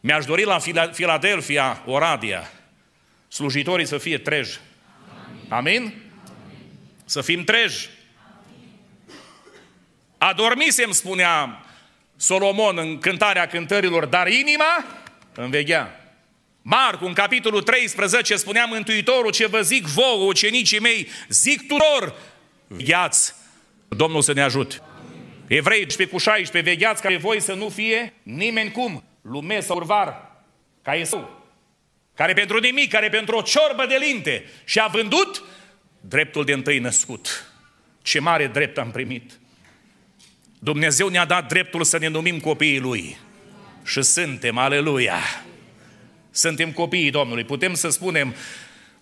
[0.00, 0.58] Mi-aș dori la
[0.92, 2.50] Filadelfia, Oradia,
[3.28, 4.58] slujitorii să fie treji.
[5.48, 5.76] Amin?
[5.76, 5.94] Amin?
[7.04, 7.88] Să fim treji.
[10.18, 11.64] Adormisem, spunea
[12.16, 14.84] Solomon în cântarea cântărilor, dar inima
[15.34, 16.07] înveghea.
[16.62, 22.14] Marcu, în capitolul 13, spunea Mântuitorul, ce vă zic vouă, ucenicii mei, zic tuturor,
[22.66, 23.34] vegheați,
[23.88, 24.76] Domnul să ne ajute.
[25.46, 30.30] Evrei 12 cu 16, vegheați ca voi să nu fie nimeni cum, lume sau urvar,
[30.82, 31.46] ca Esau,
[32.14, 35.42] care pentru nimic, care pentru o ciorbă de linte și a vândut
[36.00, 37.52] dreptul de întâi născut.
[38.02, 39.38] Ce mare drept am primit!
[40.58, 43.18] Dumnezeu ne-a dat dreptul să ne numim copiii Lui.
[43.84, 45.18] Și suntem, aleluia!
[46.30, 47.44] Suntem copiii Domnului.
[47.44, 48.34] Putem să spunem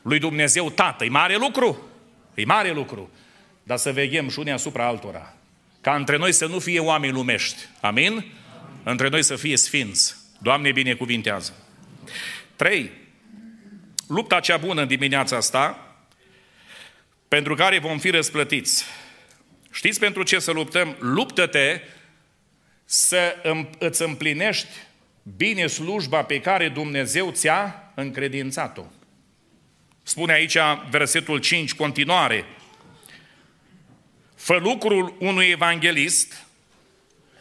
[0.02, 1.04] lui Dumnezeu Tată.
[1.04, 1.88] E mare lucru?
[2.34, 3.10] E mare lucru.
[3.62, 5.34] Dar să veghem și unii asupra altora.
[5.80, 7.56] Ca între noi să nu fie oameni lumești.
[7.80, 8.12] Amin?
[8.12, 8.24] Amin.
[8.88, 10.16] Între noi să fie sfinți.
[10.38, 11.52] Doamne binecuvintează.
[12.56, 12.90] 3.
[14.08, 15.94] Lupta cea bună în dimineața asta,
[17.28, 18.84] pentru care vom fi răsplătiți.
[19.70, 20.96] Știți pentru ce să luptăm?
[20.98, 21.80] Luptă-te
[22.84, 23.34] să
[23.78, 24.68] îți împlinești
[25.36, 28.84] bine slujba pe care Dumnezeu ți-a încredințat-o.
[30.02, 30.56] Spune aici
[30.90, 32.44] versetul 5, continuare.
[34.34, 36.46] Fă lucrul unui evanghelist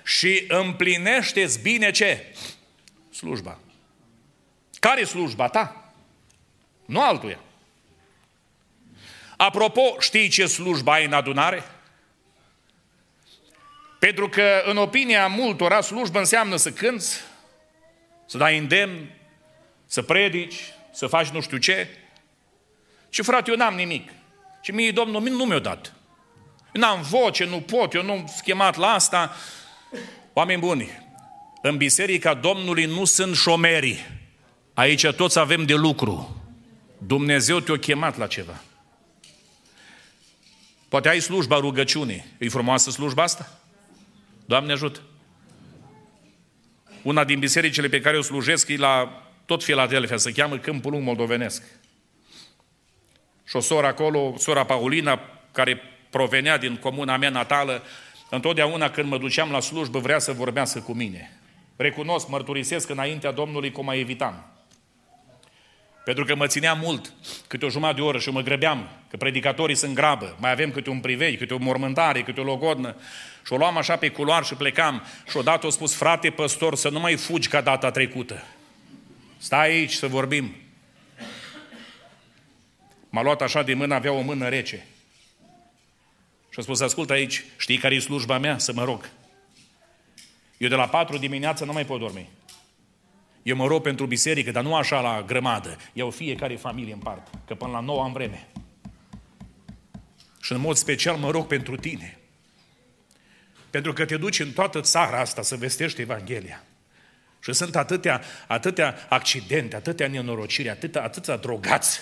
[0.03, 2.35] și împlinește-ți bine ce?
[3.09, 3.59] Slujba.
[4.79, 5.93] Care slujba ta?
[6.85, 7.39] Nu altuia.
[9.37, 11.63] Apropo, știi ce slujba ai în adunare?
[13.99, 17.21] Pentru că, în opinia multora, slujbă înseamnă să cânți,
[18.25, 19.09] să dai îndemn,
[19.85, 21.87] să predici, să faci nu știu ce.
[23.09, 24.09] Și frate, eu n-am nimic.
[24.61, 25.93] Și mie Domnul nu mi-a dat.
[26.73, 29.35] Eu n-am voce, nu pot, eu nu schemat la asta.
[30.33, 30.89] Oameni buni,
[31.61, 34.11] în biserica Domnului nu sunt șomeri.
[34.73, 36.43] Aici toți avem de lucru.
[36.97, 38.61] Dumnezeu te-a chemat la ceva.
[40.89, 42.25] Poate ai slujba rugăciunii.
[42.37, 43.59] E frumoasă slujba asta?
[44.45, 45.01] Doamne ajută!
[47.05, 51.03] Una din bisericile pe care o slujesc e la tot Filadelfia, se cheamă Câmpul Lung
[51.03, 51.63] Moldovenesc.
[53.43, 55.19] Și o soră acolo, sora Paulina,
[55.51, 57.83] care provenea din comuna mea natală,
[58.29, 61.39] întotdeauna când mă duceam la slujbă vrea să vorbească cu mine.
[61.75, 64.54] Recunosc, mărturisesc înaintea Domnului cum mai evitam.
[66.05, 67.13] Pentru că mă ținea mult,
[67.47, 70.89] câte o jumătate de oră și mă grăbeam, că predicatorii sunt grabă, mai avem câte
[70.89, 72.95] un privei, câte o mormântare, câte o logodnă.
[73.45, 75.03] Și o luam așa pe culoar și plecam.
[75.29, 78.43] Și odată o spus, frate păstor, să nu mai fugi ca data trecută.
[79.37, 80.55] Stai aici să vorbim.
[83.09, 84.85] M-a luat așa de mână, avea o mână rece.
[86.49, 88.57] Și a spus, ascultă aici, știi care e slujba mea?
[88.57, 89.09] Să mă rog.
[90.57, 92.29] Eu de la patru dimineața nu mai pot dormi.
[93.45, 95.77] Eu mă rog pentru biserică, dar nu așa la grămadă.
[95.93, 98.47] Iau fiecare familie în parte, că până la nouă am vreme.
[100.41, 102.17] Și în mod special mă rog pentru tine.
[103.69, 106.63] Pentru că te duci în toată țara asta să vestești Evanghelia.
[107.39, 112.01] Și sunt atâtea, atâtea accidente, atâtea nenorociri, atâtea, atâtea drogați,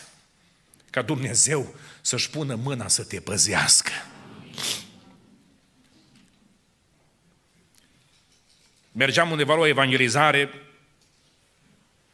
[0.89, 3.91] ca Dumnezeu să-și pună mâna să te păzească.
[8.91, 10.49] Mergeam undeva la o evangelizare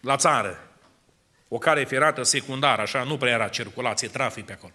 [0.01, 0.69] la țară,
[1.47, 4.73] o cale ferată secundară, așa, nu prea era circulație, trafic pe acolo.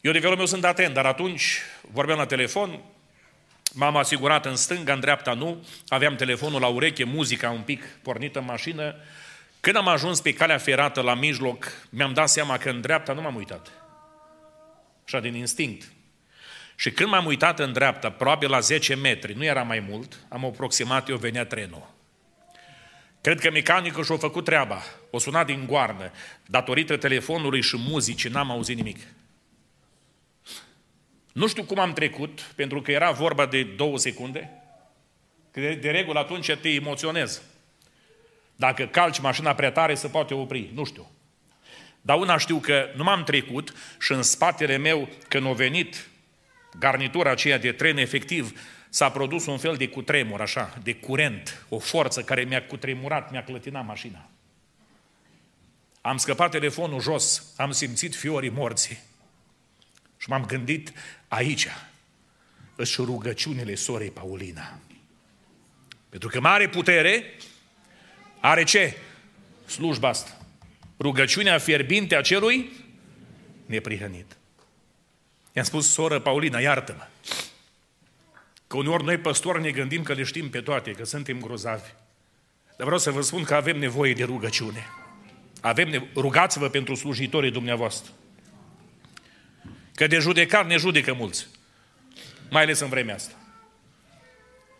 [0.00, 1.60] Eu de felul meu sunt atent, dar atunci
[1.92, 2.80] vorbeam la telefon,
[3.72, 8.38] m-am asigurat în stânga, în dreapta nu, aveam telefonul la ureche, muzica un pic pornită
[8.38, 8.94] în mașină.
[9.60, 13.20] Când am ajuns pe calea ferată la mijloc, mi-am dat seama că în dreapta nu
[13.20, 13.72] m-am uitat.
[15.04, 15.92] Așa din instinct.
[16.76, 20.44] Și când m-am uitat în dreapta, probabil la 10 metri, nu era mai mult, am
[20.44, 21.93] aproximat, eu venea trenul.
[23.24, 24.82] Cred că mecanicul și-a făcut treaba.
[25.10, 26.10] O sunat din goarnă.
[26.46, 28.98] Datorită telefonului și muzicii n-am auzit nimic.
[31.32, 34.50] Nu știu cum am trecut, pentru că era vorba de două secunde.
[35.50, 37.42] Că de, de regulă atunci te emoționez.
[38.56, 40.70] Dacă calci mașina prea tare, se poate opri.
[40.74, 41.10] Nu știu.
[42.00, 46.08] Dar una știu că nu m-am trecut și în spatele meu, când a venit
[46.78, 48.60] garnitura aceea de tren, efectiv,
[48.94, 53.44] s-a produs un fel de cutremur, așa, de curent, o forță care mi-a cutremurat, mi-a
[53.44, 54.28] clătinat mașina.
[56.00, 58.98] Am scăpat telefonul jos, am simțit fiorii morții.
[60.16, 60.92] Și m-am gândit
[61.28, 61.68] aici,
[62.76, 64.78] își rugăciunile sorei Paulina.
[66.08, 67.24] Pentru că mare putere
[68.40, 68.96] are ce?
[69.66, 70.38] Slujba asta.
[70.98, 72.72] Rugăciunea fierbinte a celui
[73.66, 74.36] neprihănit.
[75.52, 77.06] I-am spus, soră Paulina, iartă-mă.
[78.74, 81.90] Că uneori noi păstori ne gândim că le știm pe toate, că suntem grozavi.
[82.76, 84.86] Dar vreau să vă spun că avem nevoie de rugăciune.
[85.60, 88.12] Avem nevo- Rugați-vă pentru slujitorii dumneavoastră.
[89.94, 91.46] Că de judecat ne judecă mulți.
[92.50, 93.34] Mai ales în vremea asta.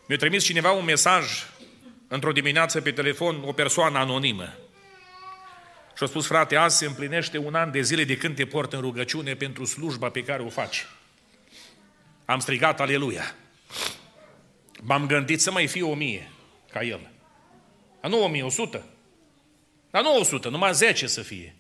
[0.09, 1.27] Mi-a trimis cineva un mesaj
[2.09, 4.55] într-o dimineață pe telefon, o persoană anonimă.
[5.97, 8.73] Și a spus, frate, azi se împlinește un an de zile de când te port
[8.73, 10.87] în rugăciune pentru slujba pe care o faci.
[12.25, 13.35] Am strigat aleluia.
[14.83, 16.31] M-am gândit să mai fie o mie
[16.73, 17.11] ca el.
[18.01, 18.85] Dar nu o mie, o sută.
[19.91, 21.55] Dar nu o sută, numai zece să fie.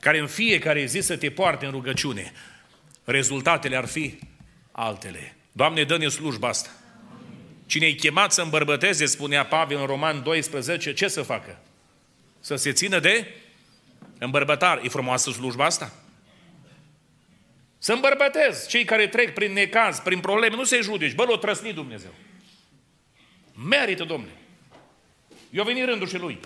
[0.00, 2.32] Care în fiecare zi să te poarte în rugăciune.
[3.04, 4.18] Rezultatele ar fi
[4.72, 5.36] altele.
[5.52, 6.70] Doamne, dă-ne slujba asta.
[7.66, 11.58] Cine i chemat să îmbărbăteze, spunea Pavel în Roman 12, ce să facă?
[12.40, 13.34] Să se țină de
[14.18, 14.80] îmbărbătar.
[14.84, 15.92] E frumoasă slujba asta?
[17.78, 18.68] Să îmbărbătezi.
[18.68, 21.14] Cei care trec prin necaz, prin probleme, nu se judeci.
[21.14, 22.10] Bă, l-o trăsni Dumnezeu.
[23.54, 24.32] Merită, domnule.
[25.50, 26.38] Eu venit rândul și lui.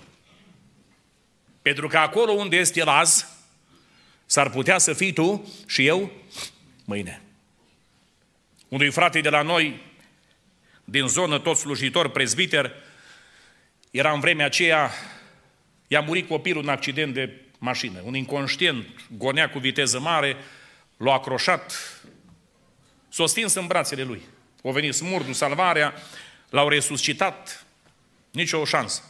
[1.61, 3.25] Pentru că acolo unde este el azi,
[4.25, 6.11] s-ar putea să fii tu și eu
[6.85, 7.21] mâine.
[8.67, 9.81] Unui frate de la noi,
[10.83, 12.73] din zonă, tot slujitor, prezbiter,
[13.91, 14.91] era în vremea aceea,
[15.87, 18.01] i-a murit copilul în accident de mașină.
[18.03, 18.85] Un inconștient
[19.17, 20.35] gonea cu viteză mare,
[20.97, 21.73] l-a acroșat,
[23.09, 24.21] s-a stins în brațele lui.
[24.61, 25.93] O venit smurdul, salvarea,
[26.49, 27.65] l-au resuscitat,
[28.31, 29.03] nicio șansă.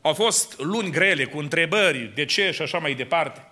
[0.00, 3.44] Au fost luni grele, cu întrebări, de ce și așa mai departe.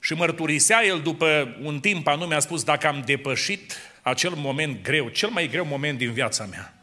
[0.00, 5.08] Și mărturisea el după un timp anume, a spus, dacă am depășit acel moment greu,
[5.08, 6.74] cel mai greu moment din viața mea.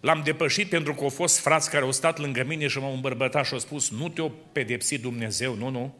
[0.00, 3.46] L-am depășit pentru că au fost frați care au stat lângă mine și m-au îmbărbătat
[3.46, 5.96] și au spus, nu te-o pedepsi Dumnezeu, nu, nu.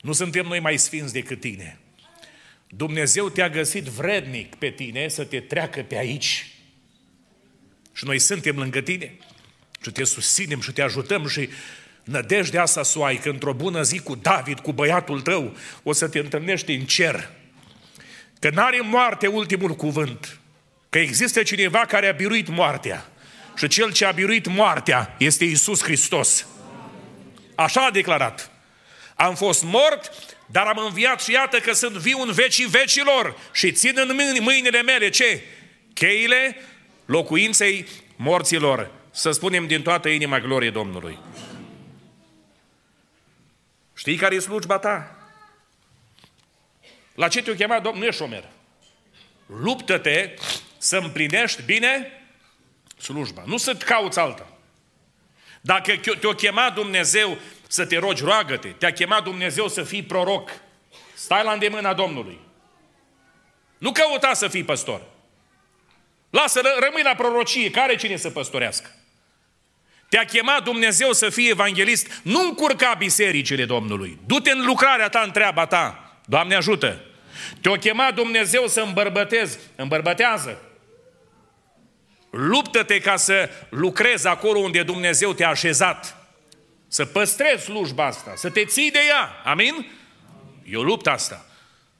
[0.00, 1.78] Nu suntem noi mai sfinți decât tine.
[2.68, 6.50] Dumnezeu te-a găsit vrednic pe tine să te treacă pe aici.
[7.92, 9.16] Și noi suntem lângă tine
[9.82, 11.48] și te susținem și te ajutăm și
[12.04, 15.92] nădejdea asta să o ai, că într-o bună zi cu David, cu băiatul tău, o
[15.92, 17.30] să te întâlnești în cer.
[18.38, 20.38] Că n-are moarte ultimul cuvânt.
[20.88, 23.08] Că există cineva care a biruit moartea.
[23.56, 26.46] Și cel ce a biruit moartea este Isus Hristos.
[27.54, 28.50] Așa a declarat.
[29.14, 33.72] Am fost mort, dar am înviat și iată că sunt viu în vecii vecilor și
[33.72, 35.42] țin în mâinile mele ce?
[35.94, 36.56] Cheile
[37.04, 37.86] locuinței
[38.16, 38.90] morților.
[39.10, 41.18] Să spunem din toată inima glorie Domnului.
[43.94, 45.16] Știi care e slujba ta?
[47.14, 48.00] La ce te-o chemat Domnul?
[48.00, 48.44] Nu ești șomer.
[49.46, 50.34] Luptă-te
[50.78, 52.10] să împlinești bine
[52.98, 53.42] slujba.
[53.46, 54.48] Nu să-ți cauți alta.
[55.60, 57.38] Dacă te-o chemat Dumnezeu
[57.68, 58.68] să te rogi, roagă-te.
[58.68, 60.50] Te-a chemat Dumnezeu să fii proroc.
[61.14, 62.40] Stai la îndemâna Domnului.
[63.78, 65.00] Nu căuta să fii păstor.
[66.30, 67.70] Lasă, rămâi la prorocie.
[67.70, 68.90] Care cine să păstorească?
[70.08, 72.20] Te-a chemat Dumnezeu să fii evanghelist.
[72.22, 74.18] Nu încurca bisericile Domnului.
[74.26, 76.16] Du-te în lucrarea ta, în treaba ta.
[76.24, 77.00] Doamne ajută!
[77.60, 79.58] Te-a chemat Dumnezeu să îmbărbătezi.
[79.76, 80.62] Îmbărbătează.
[82.30, 86.15] Luptă-te ca să lucrezi acolo unde Dumnezeu te-a așezat.
[86.96, 89.42] Să păstrezi slujba asta, să te ții de ea.
[89.44, 89.86] Amin?
[90.64, 91.46] E o luptă asta.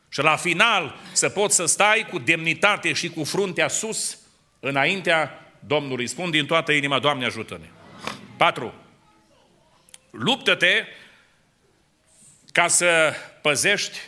[0.09, 4.19] Și la final să poți să stai cu demnitate și cu fruntea sus
[4.61, 6.07] înaintea Domnului.
[6.07, 7.67] Spun din toată inima, Doamne ajută-ne.
[8.37, 8.75] 4.
[10.11, 10.85] Luptă-te
[12.53, 13.99] ca să păzești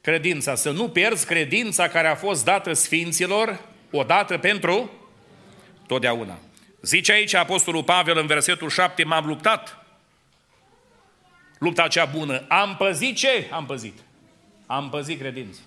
[0.00, 3.60] credința, să nu pierzi credința care a fost dată Sfinților
[3.90, 5.08] odată pentru
[5.86, 6.38] totdeauna.
[6.82, 9.85] Zice aici Apostolul Pavel în versetul 7, m-am luptat.
[11.58, 12.44] Lupta cea bună.
[12.48, 13.48] Am păzit ce?
[13.50, 13.98] Am păzit.
[14.66, 15.60] Am păzit credința.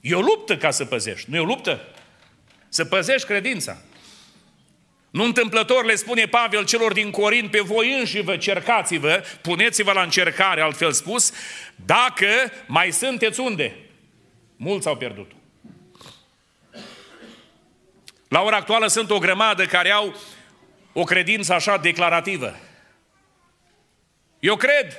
[0.00, 1.80] E o luptă ca să păzești, nu e o luptă?
[2.68, 3.76] Să păzești credința.
[5.10, 10.02] Nu întâmplător le spune Pavel celor din Corint, pe voi înși vă cercați-vă, puneți-vă la
[10.02, 11.32] încercare, altfel spus,
[11.76, 12.26] dacă
[12.66, 13.76] mai sunteți unde?
[14.56, 15.30] Mulți au pierdut.
[18.28, 20.14] La ora actuală sunt o grămadă care au
[20.92, 22.56] o credință așa declarativă.
[24.44, 24.96] Eu cred.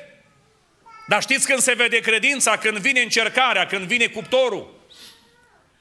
[1.07, 2.57] Dar știți când se vede credința?
[2.57, 4.87] Când vine încercarea, când vine cuptorul.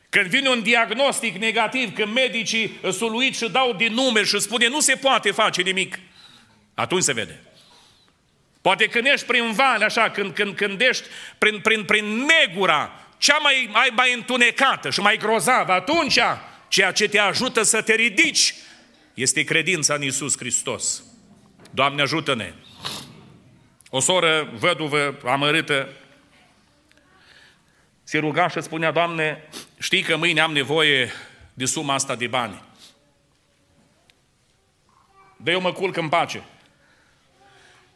[0.08, 4.80] Când vine un diagnostic negativ, când medicii suluit și dau din numeri și spune nu
[4.80, 5.98] se poate face nimic,
[6.74, 7.40] atunci se vede.
[8.60, 11.08] Poate când ești prin vale, așa, când, când, când ești
[11.38, 16.18] prin, prin, prin negura, cea mai, mai, mai întunecată și mai grozavă, atunci
[16.68, 18.54] ceea ce te ajută să te ridici
[19.14, 21.02] este credința în Isus Hristos.
[21.70, 22.52] Doamne ajută-ne!
[23.96, 25.88] O soră văduvă, amărâtă,
[28.02, 31.10] se ruga și spunea, Doamne, știi că mâine am nevoie
[31.52, 32.62] de suma asta de bani.
[35.36, 36.44] Dă eu mă culc în pace.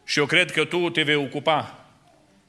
[0.05, 1.84] Și eu cred că tu te vei ocupa,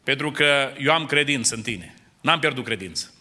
[0.03, 1.93] pentru că eu am credință în tine.
[2.21, 3.13] N-am pierdut credință.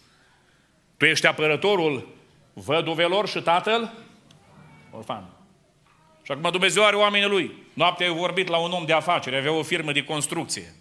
[0.96, 2.08] Tu ești apărătorul
[2.52, 3.92] văduvelor și tatăl
[4.90, 5.38] orfan.
[6.28, 7.52] Și acum Dumnezeu are oamenii lui.
[7.72, 10.74] Noaptea ai vorbit la un om de afaceri, avea o firmă de construcție.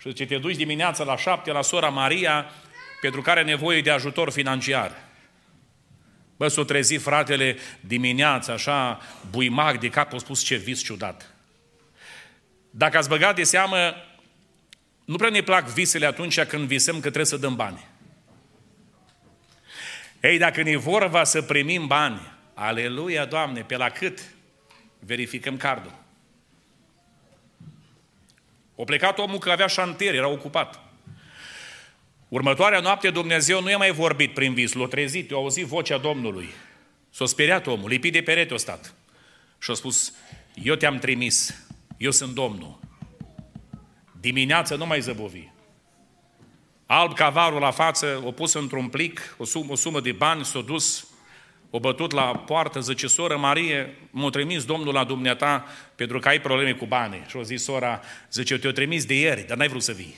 [0.00, 2.50] Și zice, te duci dimineața la șapte la sora Maria,
[3.00, 4.92] pentru care are nevoie de ajutor financiar.
[6.36, 9.00] Bă, s-o trezi fratele dimineața, așa,
[9.30, 11.34] buimac de cap, a spus ce vis ciudat.
[12.70, 13.94] Dacă ați băgat de seamă,
[15.04, 17.86] nu prea ne plac visele atunci când visăm că trebuie să dăm bani.
[20.20, 22.20] Ei, dacă ne vorba să primim bani,
[22.54, 24.20] aleluia, Doamne, pe la cât?
[25.06, 26.02] Verificăm cardul.
[28.74, 30.80] O plecat omul că avea șantier, era ocupat.
[32.28, 36.48] Următoarea noapte Dumnezeu nu i-a mai vorbit prin vis, l-a trezit, a auzit vocea Domnului.
[37.10, 38.94] S-a speriat omul, lipit de perete o stat.
[39.58, 40.14] Și a spus,
[40.54, 42.78] eu te-am trimis, eu sunt Domnul.
[44.20, 45.48] Dimineața nu mai zăbovi.
[46.86, 50.60] Alb cavarul la față, o pus într-un plic, o sumă, o sumă de bani, s-a
[50.60, 51.06] dus,
[51.74, 55.64] o bătut la poartă, zice, soră Marie, m-a trimis Domnul la dumneata
[55.94, 57.24] pentru că ai probleme cu bani.
[57.26, 58.00] Și a zis sora,
[58.32, 60.14] zice, eu te-o trimis de ieri, dar n-ai vrut să vii.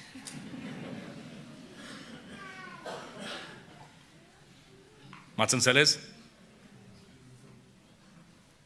[5.35, 5.99] M-ați înțeles?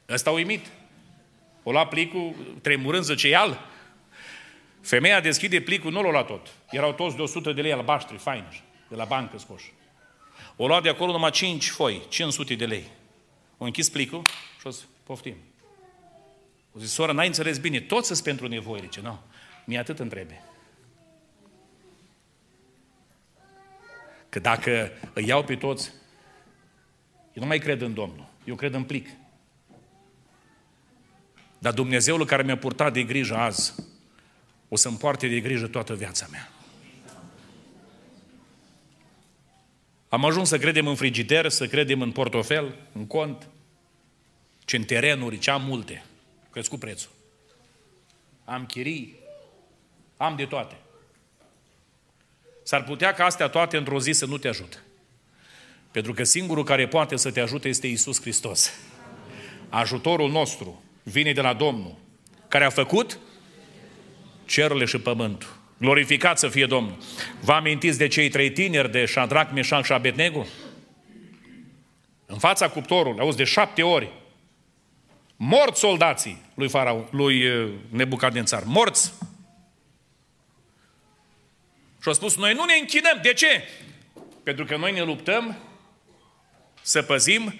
[0.08, 0.66] Ăsta a uimit.
[1.62, 3.66] O lua plicul, tremurând, zice, ial.
[4.80, 6.48] Femeia deschide plicul, nu l-a luat tot.
[6.70, 9.72] Erau toți de 100 de lei albaștri, faini, de la bancă scoși.
[10.62, 12.86] O luat de acolo numai 5 foi, 500 de lei.
[13.58, 14.22] O închis plicul
[14.58, 15.36] și o zis, poftim.
[16.72, 18.80] O zis, sora, n-ai înțeles bine, toți sunt pentru nevoie.
[18.82, 19.18] Zice, nu,
[19.64, 20.42] mi atât întrebe.
[24.28, 25.92] Că dacă îi iau pe toți,
[27.32, 29.08] eu nu mai cred în Domnul, eu cred în plic.
[31.58, 33.74] Dar Dumnezeul care mi-a purtat de grijă azi,
[34.68, 36.59] o să-mi poarte de grijă toată viața mea.
[40.10, 43.48] Am ajuns să credem în frigider, să credem în portofel, în cont,
[44.64, 46.04] ce în terenuri, ce am multe.
[46.50, 47.10] Crescut prețul.
[48.44, 49.16] Am chirii,
[50.16, 50.76] am de toate.
[52.62, 54.76] S-ar putea ca astea toate într-o zi să nu te ajute.
[55.90, 58.72] Pentru că singurul care poate să te ajute este Isus Hristos.
[59.68, 61.96] Ajutorul nostru vine de la Domnul,
[62.48, 63.18] care a făcut
[64.44, 65.59] cerurile și pământul.
[65.80, 66.96] Glorificat să fie Domnul.
[67.40, 70.46] Vă amintiți de cei trei tineri, de Shadrach, Meșan și Abednego?
[72.26, 74.10] În fața cuptorului, auzi, de șapte ori,
[75.36, 79.12] morți soldații lui, Farao, lui uh, Nebucadnețar, morți.
[82.00, 83.18] Și au spus, noi nu ne închinăm.
[83.22, 83.64] De ce?
[84.42, 85.58] Pentru că noi ne luptăm
[86.82, 87.54] să păzim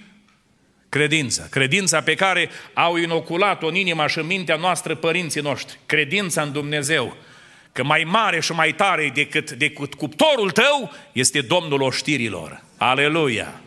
[0.88, 1.46] credința.
[1.50, 5.78] Credința pe care au inoculat-o în inima și în mintea noastră părinții noștri.
[5.86, 7.16] Credința în Dumnezeu.
[7.72, 12.62] Că mai mare și mai tare decât, decât cuptorul tău este Domnul oștirilor.
[12.76, 13.60] Aleluia!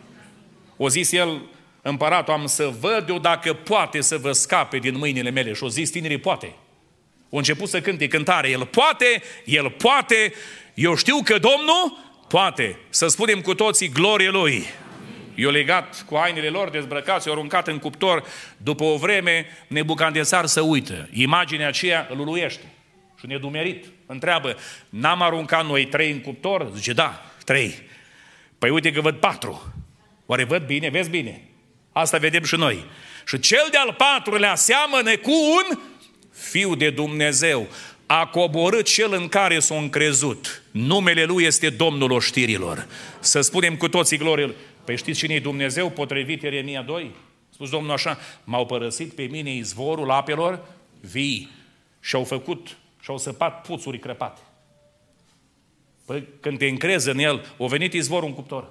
[0.78, 1.42] O zis el,
[1.82, 5.54] împăratul, am să văd eu dacă poate să vă scape din mâinile mele.
[5.54, 6.56] Și o zis tinerii, poate.
[7.30, 8.50] O început să cânte cântare.
[8.50, 10.34] El poate, el poate.
[10.74, 11.98] Eu știu că Domnul
[12.28, 12.80] poate.
[12.90, 14.66] Să spunem cu toții glorie Lui.
[15.36, 18.24] I-o legat cu hainele lor dezbrăcați, i-o aruncat în cuptor.
[18.58, 21.10] După o vreme, Nebucandesar să uită.
[21.14, 22.73] Imaginea aceea îl uluiește.
[23.24, 23.86] Și nedumerit.
[24.06, 24.56] Întreabă,
[24.90, 26.70] n-am aruncat noi trei în cuptor?
[26.76, 27.74] Zice, da, trei.
[28.58, 29.74] Păi uite că văd patru.
[30.26, 30.90] Oare văd bine?
[30.90, 31.42] Vezi bine?
[31.92, 32.86] Asta vedem și noi.
[33.26, 35.80] Și cel de-al patrulea seamănă cu un
[36.32, 37.68] fiu de Dumnezeu.
[38.06, 40.64] A coborât cel în care s-a încrezut.
[40.72, 42.88] Numele lui este Domnul oștirilor.
[43.20, 44.54] Să spunem cu toții glorie
[44.86, 47.12] Păi știți cine e Dumnezeu potrivit Ieremia 2?
[47.50, 50.68] Spus Domnul așa, m-au părăsit pe mine izvorul apelor
[51.02, 51.50] vii
[52.00, 54.42] și au făcut și au săpat puțuri crăpate.
[56.06, 58.70] Păi când te încrezi în el, o venit izvorul în cuptor.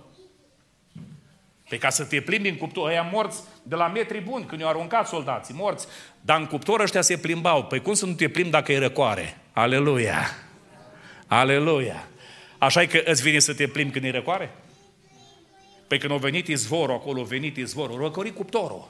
[1.68, 4.70] Pe ca să te plimbi în cuptor, ăia morți de la metri buni, când i-au
[4.70, 5.86] aruncat soldații, morți,
[6.20, 7.64] dar în cuptor ăștia se plimbau.
[7.64, 9.38] Păi cum să nu te plimbi dacă e răcoare?
[9.52, 10.26] Aleluia!
[11.26, 12.08] Aleluia!
[12.58, 14.54] Așa e că îți vine să te plimbi când e răcoare?
[15.86, 18.88] Păi când a venit izvorul acolo, a venit izvorul, a răcorit cuptorul.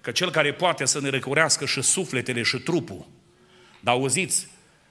[0.00, 3.06] Că cel care poate să ne răcorească și sufletele și trupul,
[3.80, 4.48] dar auziți,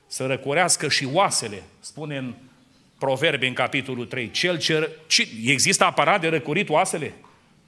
[0.08, 2.34] să răcorească și oasele, spune în
[2.98, 4.32] Proverbe în capitolul 3.
[4.32, 7.14] Cel ce, ce, există aparat de răcorit oasele?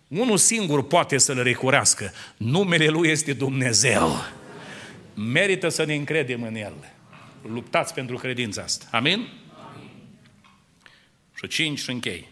[0.08, 2.12] Unul singur poate să le recorească.
[2.38, 4.12] Numele Lui este Dumnezeu.
[5.14, 6.74] Merită să ne încredem în El.
[7.42, 8.86] luptați pentru credința asta.
[8.92, 9.14] Amin?
[9.14, 9.90] Amin.
[11.34, 12.28] Și cinci și închei.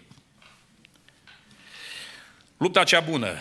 [2.57, 3.33] Lupta cea bună.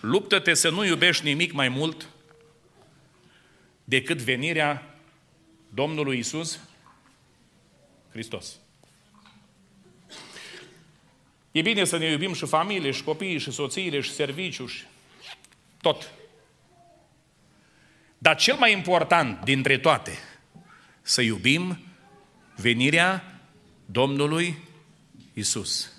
[0.00, 2.08] Luptă-te să nu iubești nimic mai mult
[3.84, 4.98] decât venirea
[5.74, 6.60] Domnului Isus
[8.10, 8.58] Hristos.
[11.52, 14.84] E bine să ne iubim și familie, și copiii, și soțiile, și serviciul, și
[15.80, 16.10] tot.
[18.18, 20.18] Dar cel mai important dintre toate,
[21.02, 21.78] să iubim
[22.56, 23.40] venirea
[23.86, 24.58] Domnului
[25.34, 25.92] Isus.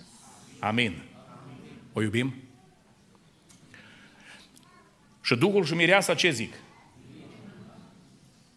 [0.59, 1.01] Amin.
[1.93, 2.35] O iubim?
[5.21, 6.53] Și Duhul și Mireasa ce zic?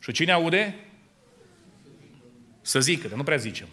[0.08, 0.74] Și cine aude?
[2.60, 3.68] Să zică, dar nu prea zicem.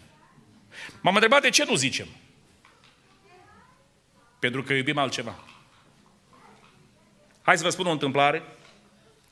[1.00, 2.06] M-am întrebat de ce nu zicem.
[4.38, 5.44] Pentru că iubim altceva.
[7.42, 8.42] Hai să vă spun o întâmplare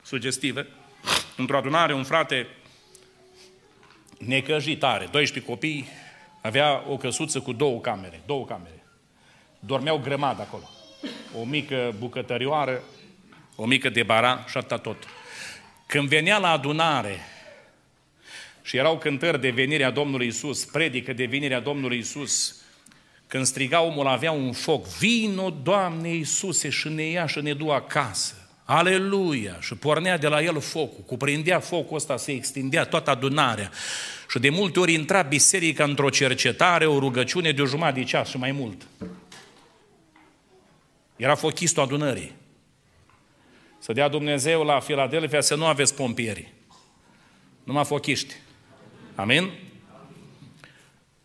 [0.02, 0.66] sugestivă.
[1.36, 2.48] Într-o adunare, un frate
[4.18, 5.88] necăjit tare, 12 copii,
[6.42, 8.84] avea o căsuță cu două camere, două camere.
[9.58, 10.70] Dormeau grămadă acolo.
[11.40, 12.82] O mică bucătărioară,
[13.56, 15.08] o mică debara și atâta tot.
[15.86, 17.18] Când venea la adunare
[18.62, 22.56] și erau cântări de venirea Domnului Isus, predică de venirea Domnului Isus,
[23.26, 27.70] când striga omul avea un foc, vino Doamne Iisuse și ne ia și ne du
[27.70, 28.34] acasă.
[28.64, 29.56] Aleluia!
[29.60, 33.70] Și pornea de la el focul, cuprindea focul ăsta, se extindea toată adunarea.
[34.30, 38.28] Și de multe ori intra biserica într-o cercetare, o rugăciune de o jumătate de ceas
[38.28, 38.86] și mai mult.
[41.16, 42.32] Era fochistul adunării.
[43.84, 46.52] Să dea Dumnezeu la Filadelfia să nu aveți pompieri.
[47.64, 48.34] Numai fochiști.
[49.14, 49.50] Amin?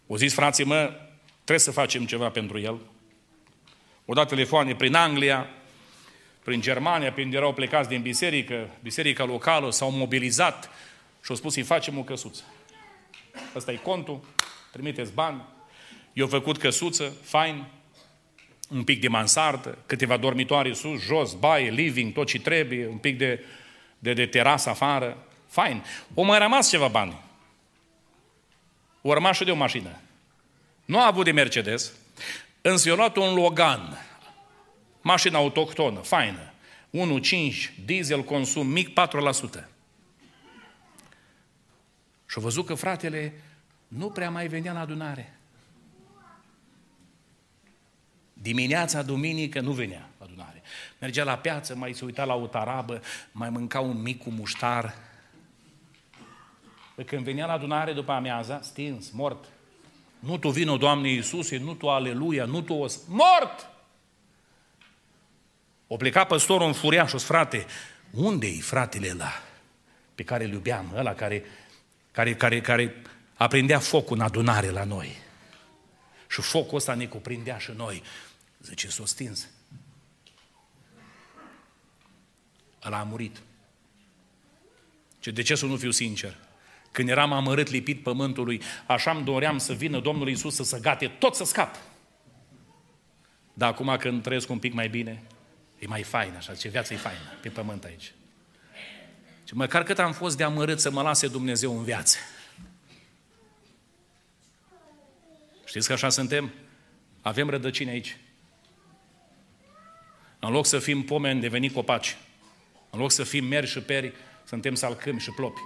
[0.08, 0.94] O zis, frații mă,
[1.34, 2.80] trebuie să facem ceva pentru el.
[4.06, 5.50] O dat telefoane prin Anglia,
[6.44, 10.70] prin Germania, prin erau plecați din biserică, biserica locală, s-au mobilizat
[11.24, 12.44] și au spus să-i facem o căsuță.
[13.56, 14.20] Ăsta e contul,
[14.72, 15.42] trimiteți bani.
[16.14, 17.66] Eu făcut căsuță, fain,
[18.70, 23.18] un pic de mansardă, câteva dormitoare sus, jos, baie, living, tot ce trebuie, un pic
[23.18, 23.46] de,
[24.00, 25.18] de, de terasă afară.
[25.48, 25.84] Fain.
[26.14, 27.22] O mai rămas ceva bani.
[29.02, 30.00] O rămas și de o mașină.
[30.86, 31.94] Nu a avut de Mercedes,
[32.62, 34.06] însă i-a luat un Logan,
[35.02, 36.54] mașină autohtonă, faină,
[36.92, 38.94] 1.5, diesel consum mic, 4%.
[42.26, 43.34] Și a văzut că fratele
[43.88, 45.39] nu prea mai venea la adunare.
[48.42, 50.62] Dimineața, duminică, nu venea la adunare.
[51.00, 54.96] Mergea la piață, mai se uita la o tarabă, mai mânca un mic cu muștar.
[57.06, 59.46] Când venea la adunare după amiaza, stins, mort.
[60.20, 62.86] Nu tu vino, Doamne Iisuse, nu tu aleluia, nu tu o...
[63.08, 63.70] Mort!
[65.88, 67.66] O pleca păstorul în furiașul, frate,
[68.12, 69.32] unde-i fratele ăla
[70.16, 71.44] pe care îl iubeam, ăla care,
[72.12, 72.96] care, care, care
[73.34, 75.18] aprindea focul în adunare la noi?
[76.28, 78.04] Și focul ăsta ne cuprindea și noi.
[78.60, 79.48] Zice, s-o stins.
[82.86, 83.42] Ăla a murit.
[85.20, 86.38] Ce, de ce să nu fiu sincer?
[86.92, 91.08] Când eram amărât lipit pământului, așa îmi doream să vină Domnul Iisus să se gate
[91.08, 91.76] tot să scap.
[93.54, 95.24] Dar acum când trăiesc un pic mai bine,
[95.80, 98.14] e mai fain așa, ce viață e faină pe pământ aici.
[99.44, 102.18] Și măcar cât am fost de amărât să mă lase Dumnezeu în viață.
[105.66, 106.54] Știți că așa suntem?
[107.22, 108.18] Avem rădăcini aici.
[110.40, 112.18] În loc să fim pomeni, deveni copaci.
[112.90, 114.14] În loc să fim meri și peri,
[114.44, 115.60] suntem salcâmi și plopi.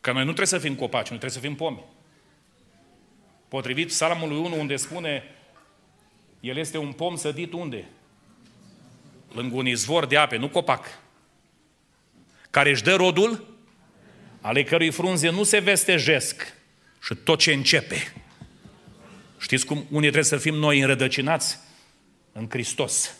[0.00, 1.84] Că noi nu trebuie să fim copaci, noi trebuie să fim pomi.
[3.48, 5.24] Potrivit psalmului 1, unde spune,
[6.40, 7.88] el este un pom sădit unde?
[9.32, 10.86] Lângă un izvor de ape, nu copac.
[12.50, 13.58] Care își dă rodul,
[14.40, 16.54] ale cărui frunze nu se vestejesc
[17.02, 18.12] și tot ce începe.
[19.38, 21.58] Știți cum unii trebuie să fim noi înrădăcinați?
[22.40, 23.16] În Hristos.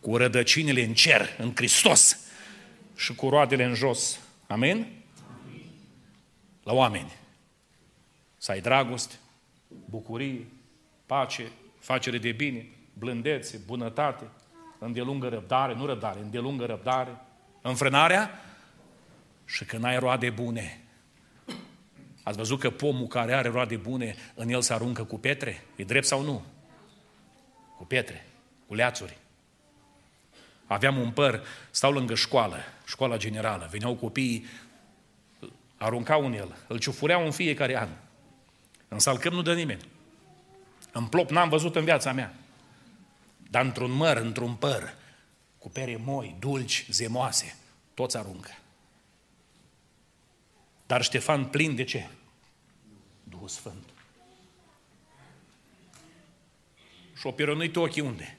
[0.00, 2.18] Cu rădăcinile în cer, în Hristos.
[2.96, 4.20] Și cu roadele în jos.
[4.46, 4.86] Amin?
[6.62, 7.12] La oameni.
[8.36, 9.14] Să ai dragoste,
[9.84, 10.46] bucurie,
[11.06, 14.24] pace, facere de bine, blândețe, bunătate,
[14.78, 17.16] îndelungă răbdare, nu răbdare, îndelungă răbdare,
[17.62, 18.30] înfrânarea
[19.44, 20.80] și când ai roade bune.
[22.22, 25.64] Ați văzut că pomul care are roade bune, în el se aruncă cu pietre?
[25.76, 26.44] E drept sau nu?
[27.80, 28.26] Cu pietre,
[28.66, 29.16] cu leațuri.
[30.66, 32.56] Aveam un păr, stau lângă școală,
[32.86, 34.46] școala generală, veneau copiii,
[35.76, 37.88] aruncau în el, îl ciufureau în fiecare an.
[38.88, 39.88] În salcăm nu dă nimeni.
[40.92, 42.34] În plop n-am văzut în viața mea.
[43.50, 44.94] Dar într-un măr, într-un păr,
[45.58, 47.56] cu pere moi, dulci, zemoase,
[47.94, 48.50] toți aruncă.
[50.86, 52.08] Dar Ștefan plin de ce?
[53.24, 53.89] Duhul Sfânt.
[57.20, 58.36] Și o pironit ochii unde?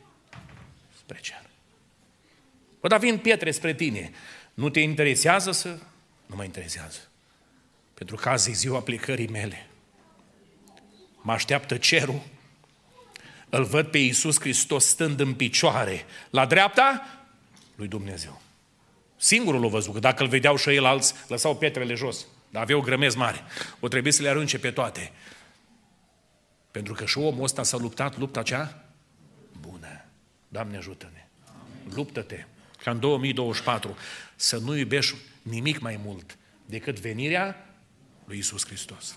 [0.97, 1.41] Spre cer.
[2.79, 4.11] Bă, dar vin pietre spre tine.
[4.53, 5.67] Nu te interesează să...
[6.25, 6.99] Nu mă interesează.
[7.93, 9.67] Pentru că azi e ziua plecării mele.
[11.21, 12.21] Mă așteaptă cerul.
[13.49, 16.05] Îl văd pe Iisus Hristos stând în picioare.
[16.29, 17.19] La dreapta
[17.75, 18.41] lui Dumnezeu.
[19.17, 22.25] Singurul l-a văzut, că dacă îl vedeau și el alți, lăsau pietrele jos.
[22.49, 23.43] Dar aveau grămezi mari.
[23.79, 25.11] O trebuie să le arunce pe toate.
[26.71, 28.85] Pentru că și omul ăsta s-a luptat lupta cea
[29.59, 30.05] bună.
[30.47, 31.27] Doamne ajută-ne.
[31.95, 32.45] Luptă-te
[32.83, 33.97] ca în 2024
[34.35, 37.65] să nu iubești nimic mai mult decât venirea
[38.25, 39.15] lui Isus Hristos.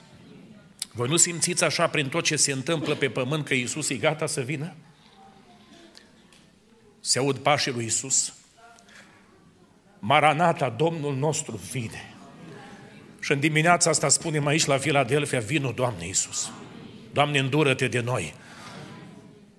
[0.93, 4.27] Voi nu simțiți așa prin tot ce se întâmplă pe pământ că Isus e gata
[4.27, 4.75] să vină?
[7.01, 8.35] Se aud pașii lui Isus.
[9.99, 12.15] Maranata, Domnul nostru vine.
[13.21, 16.51] Și în dimineața asta spunem aici la Filadelfia, vino, Doamne Iisus.
[17.15, 18.35] Doamne, îndură-te de noi.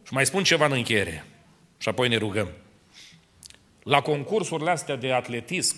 [0.03, 1.25] Și mai spun ceva în încheiere.
[1.77, 2.51] Și apoi ne rugăm.
[3.83, 5.75] La concursurile astea de atletism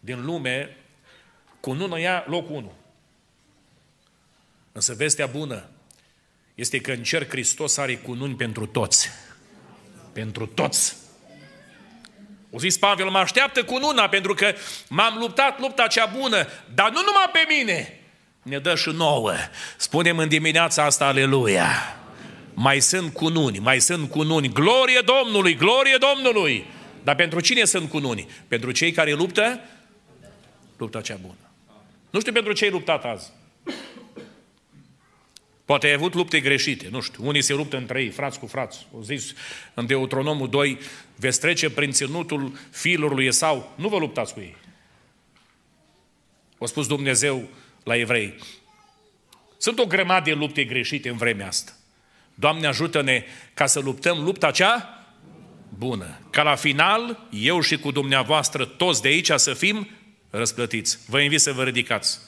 [0.00, 0.76] din lume,
[1.60, 2.72] cu nu ia locul 1.
[4.72, 5.68] Însă vestea bună
[6.54, 9.08] este că în cer Hristos are cununi pentru toți.
[10.12, 10.96] Pentru toți.
[12.50, 14.54] O zis Pavel, mă așteaptă cu nuna pentru că
[14.88, 17.98] m-am luptat lupta cea bună, dar nu numai pe mine,
[18.44, 19.32] ne dă și nouă.
[19.76, 21.68] Spunem în dimineața asta, aleluia.
[22.54, 24.48] Mai sunt cununi, mai sunt cununi.
[24.48, 26.66] Glorie Domnului, glorie Domnului!
[27.02, 28.28] Dar pentru cine sunt cununi?
[28.48, 29.60] Pentru cei care luptă?
[30.76, 31.50] Lupta cea bună.
[32.10, 33.30] Nu știu pentru ce ai luptat azi.
[35.64, 37.26] Poate ai avut lupte greșite, nu știu.
[37.26, 38.86] Unii se luptă între ei, frați cu frați.
[38.98, 39.32] O zis
[39.74, 40.78] în Deuteronomul 2,
[41.16, 44.56] veți trece prin ținutul fiilor lui Esau, nu vă luptați cu ei.
[46.58, 47.48] O spus Dumnezeu
[47.84, 48.34] la evrei.
[49.58, 51.72] Sunt o grămadă de lupte greșite în vremea asta.
[52.34, 53.24] Doamne ajută-ne
[53.54, 55.04] ca să luptăm lupta cea
[55.68, 56.18] bună.
[56.30, 59.88] Ca la final, eu și cu dumneavoastră, toți de aici, să fim
[60.30, 60.98] răsplătiți.
[61.06, 62.18] Vă invit să vă ridicați.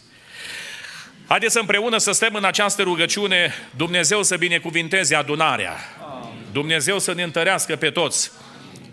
[1.26, 5.76] Haideți să împreună să stăm în această rugăciune, Dumnezeu să binecuvinteze adunarea.
[6.52, 8.30] Dumnezeu să ne întărească pe toți.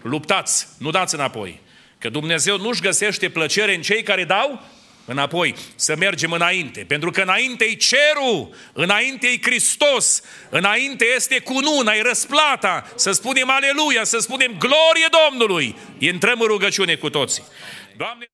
[0.01, 1.61] Luptați, nu dați înapoi.
[1.97, 4.61] Că Dumnezeu nu-și găsește plăcere în cei care dau
[5.05, 6.85] înapoi, să mergem înainte.
[6.87, 12.91] Pentru că înainte e cerul, înainte e Hristos, înainte este cununa, e răsplata.
[12.95, 15.75] Să spunem aleluia, să spunem glorie Domnului.
[15.97, 17.43] Intrăm în rugăciune cu toții.
[17.97, 18.27] Doamne...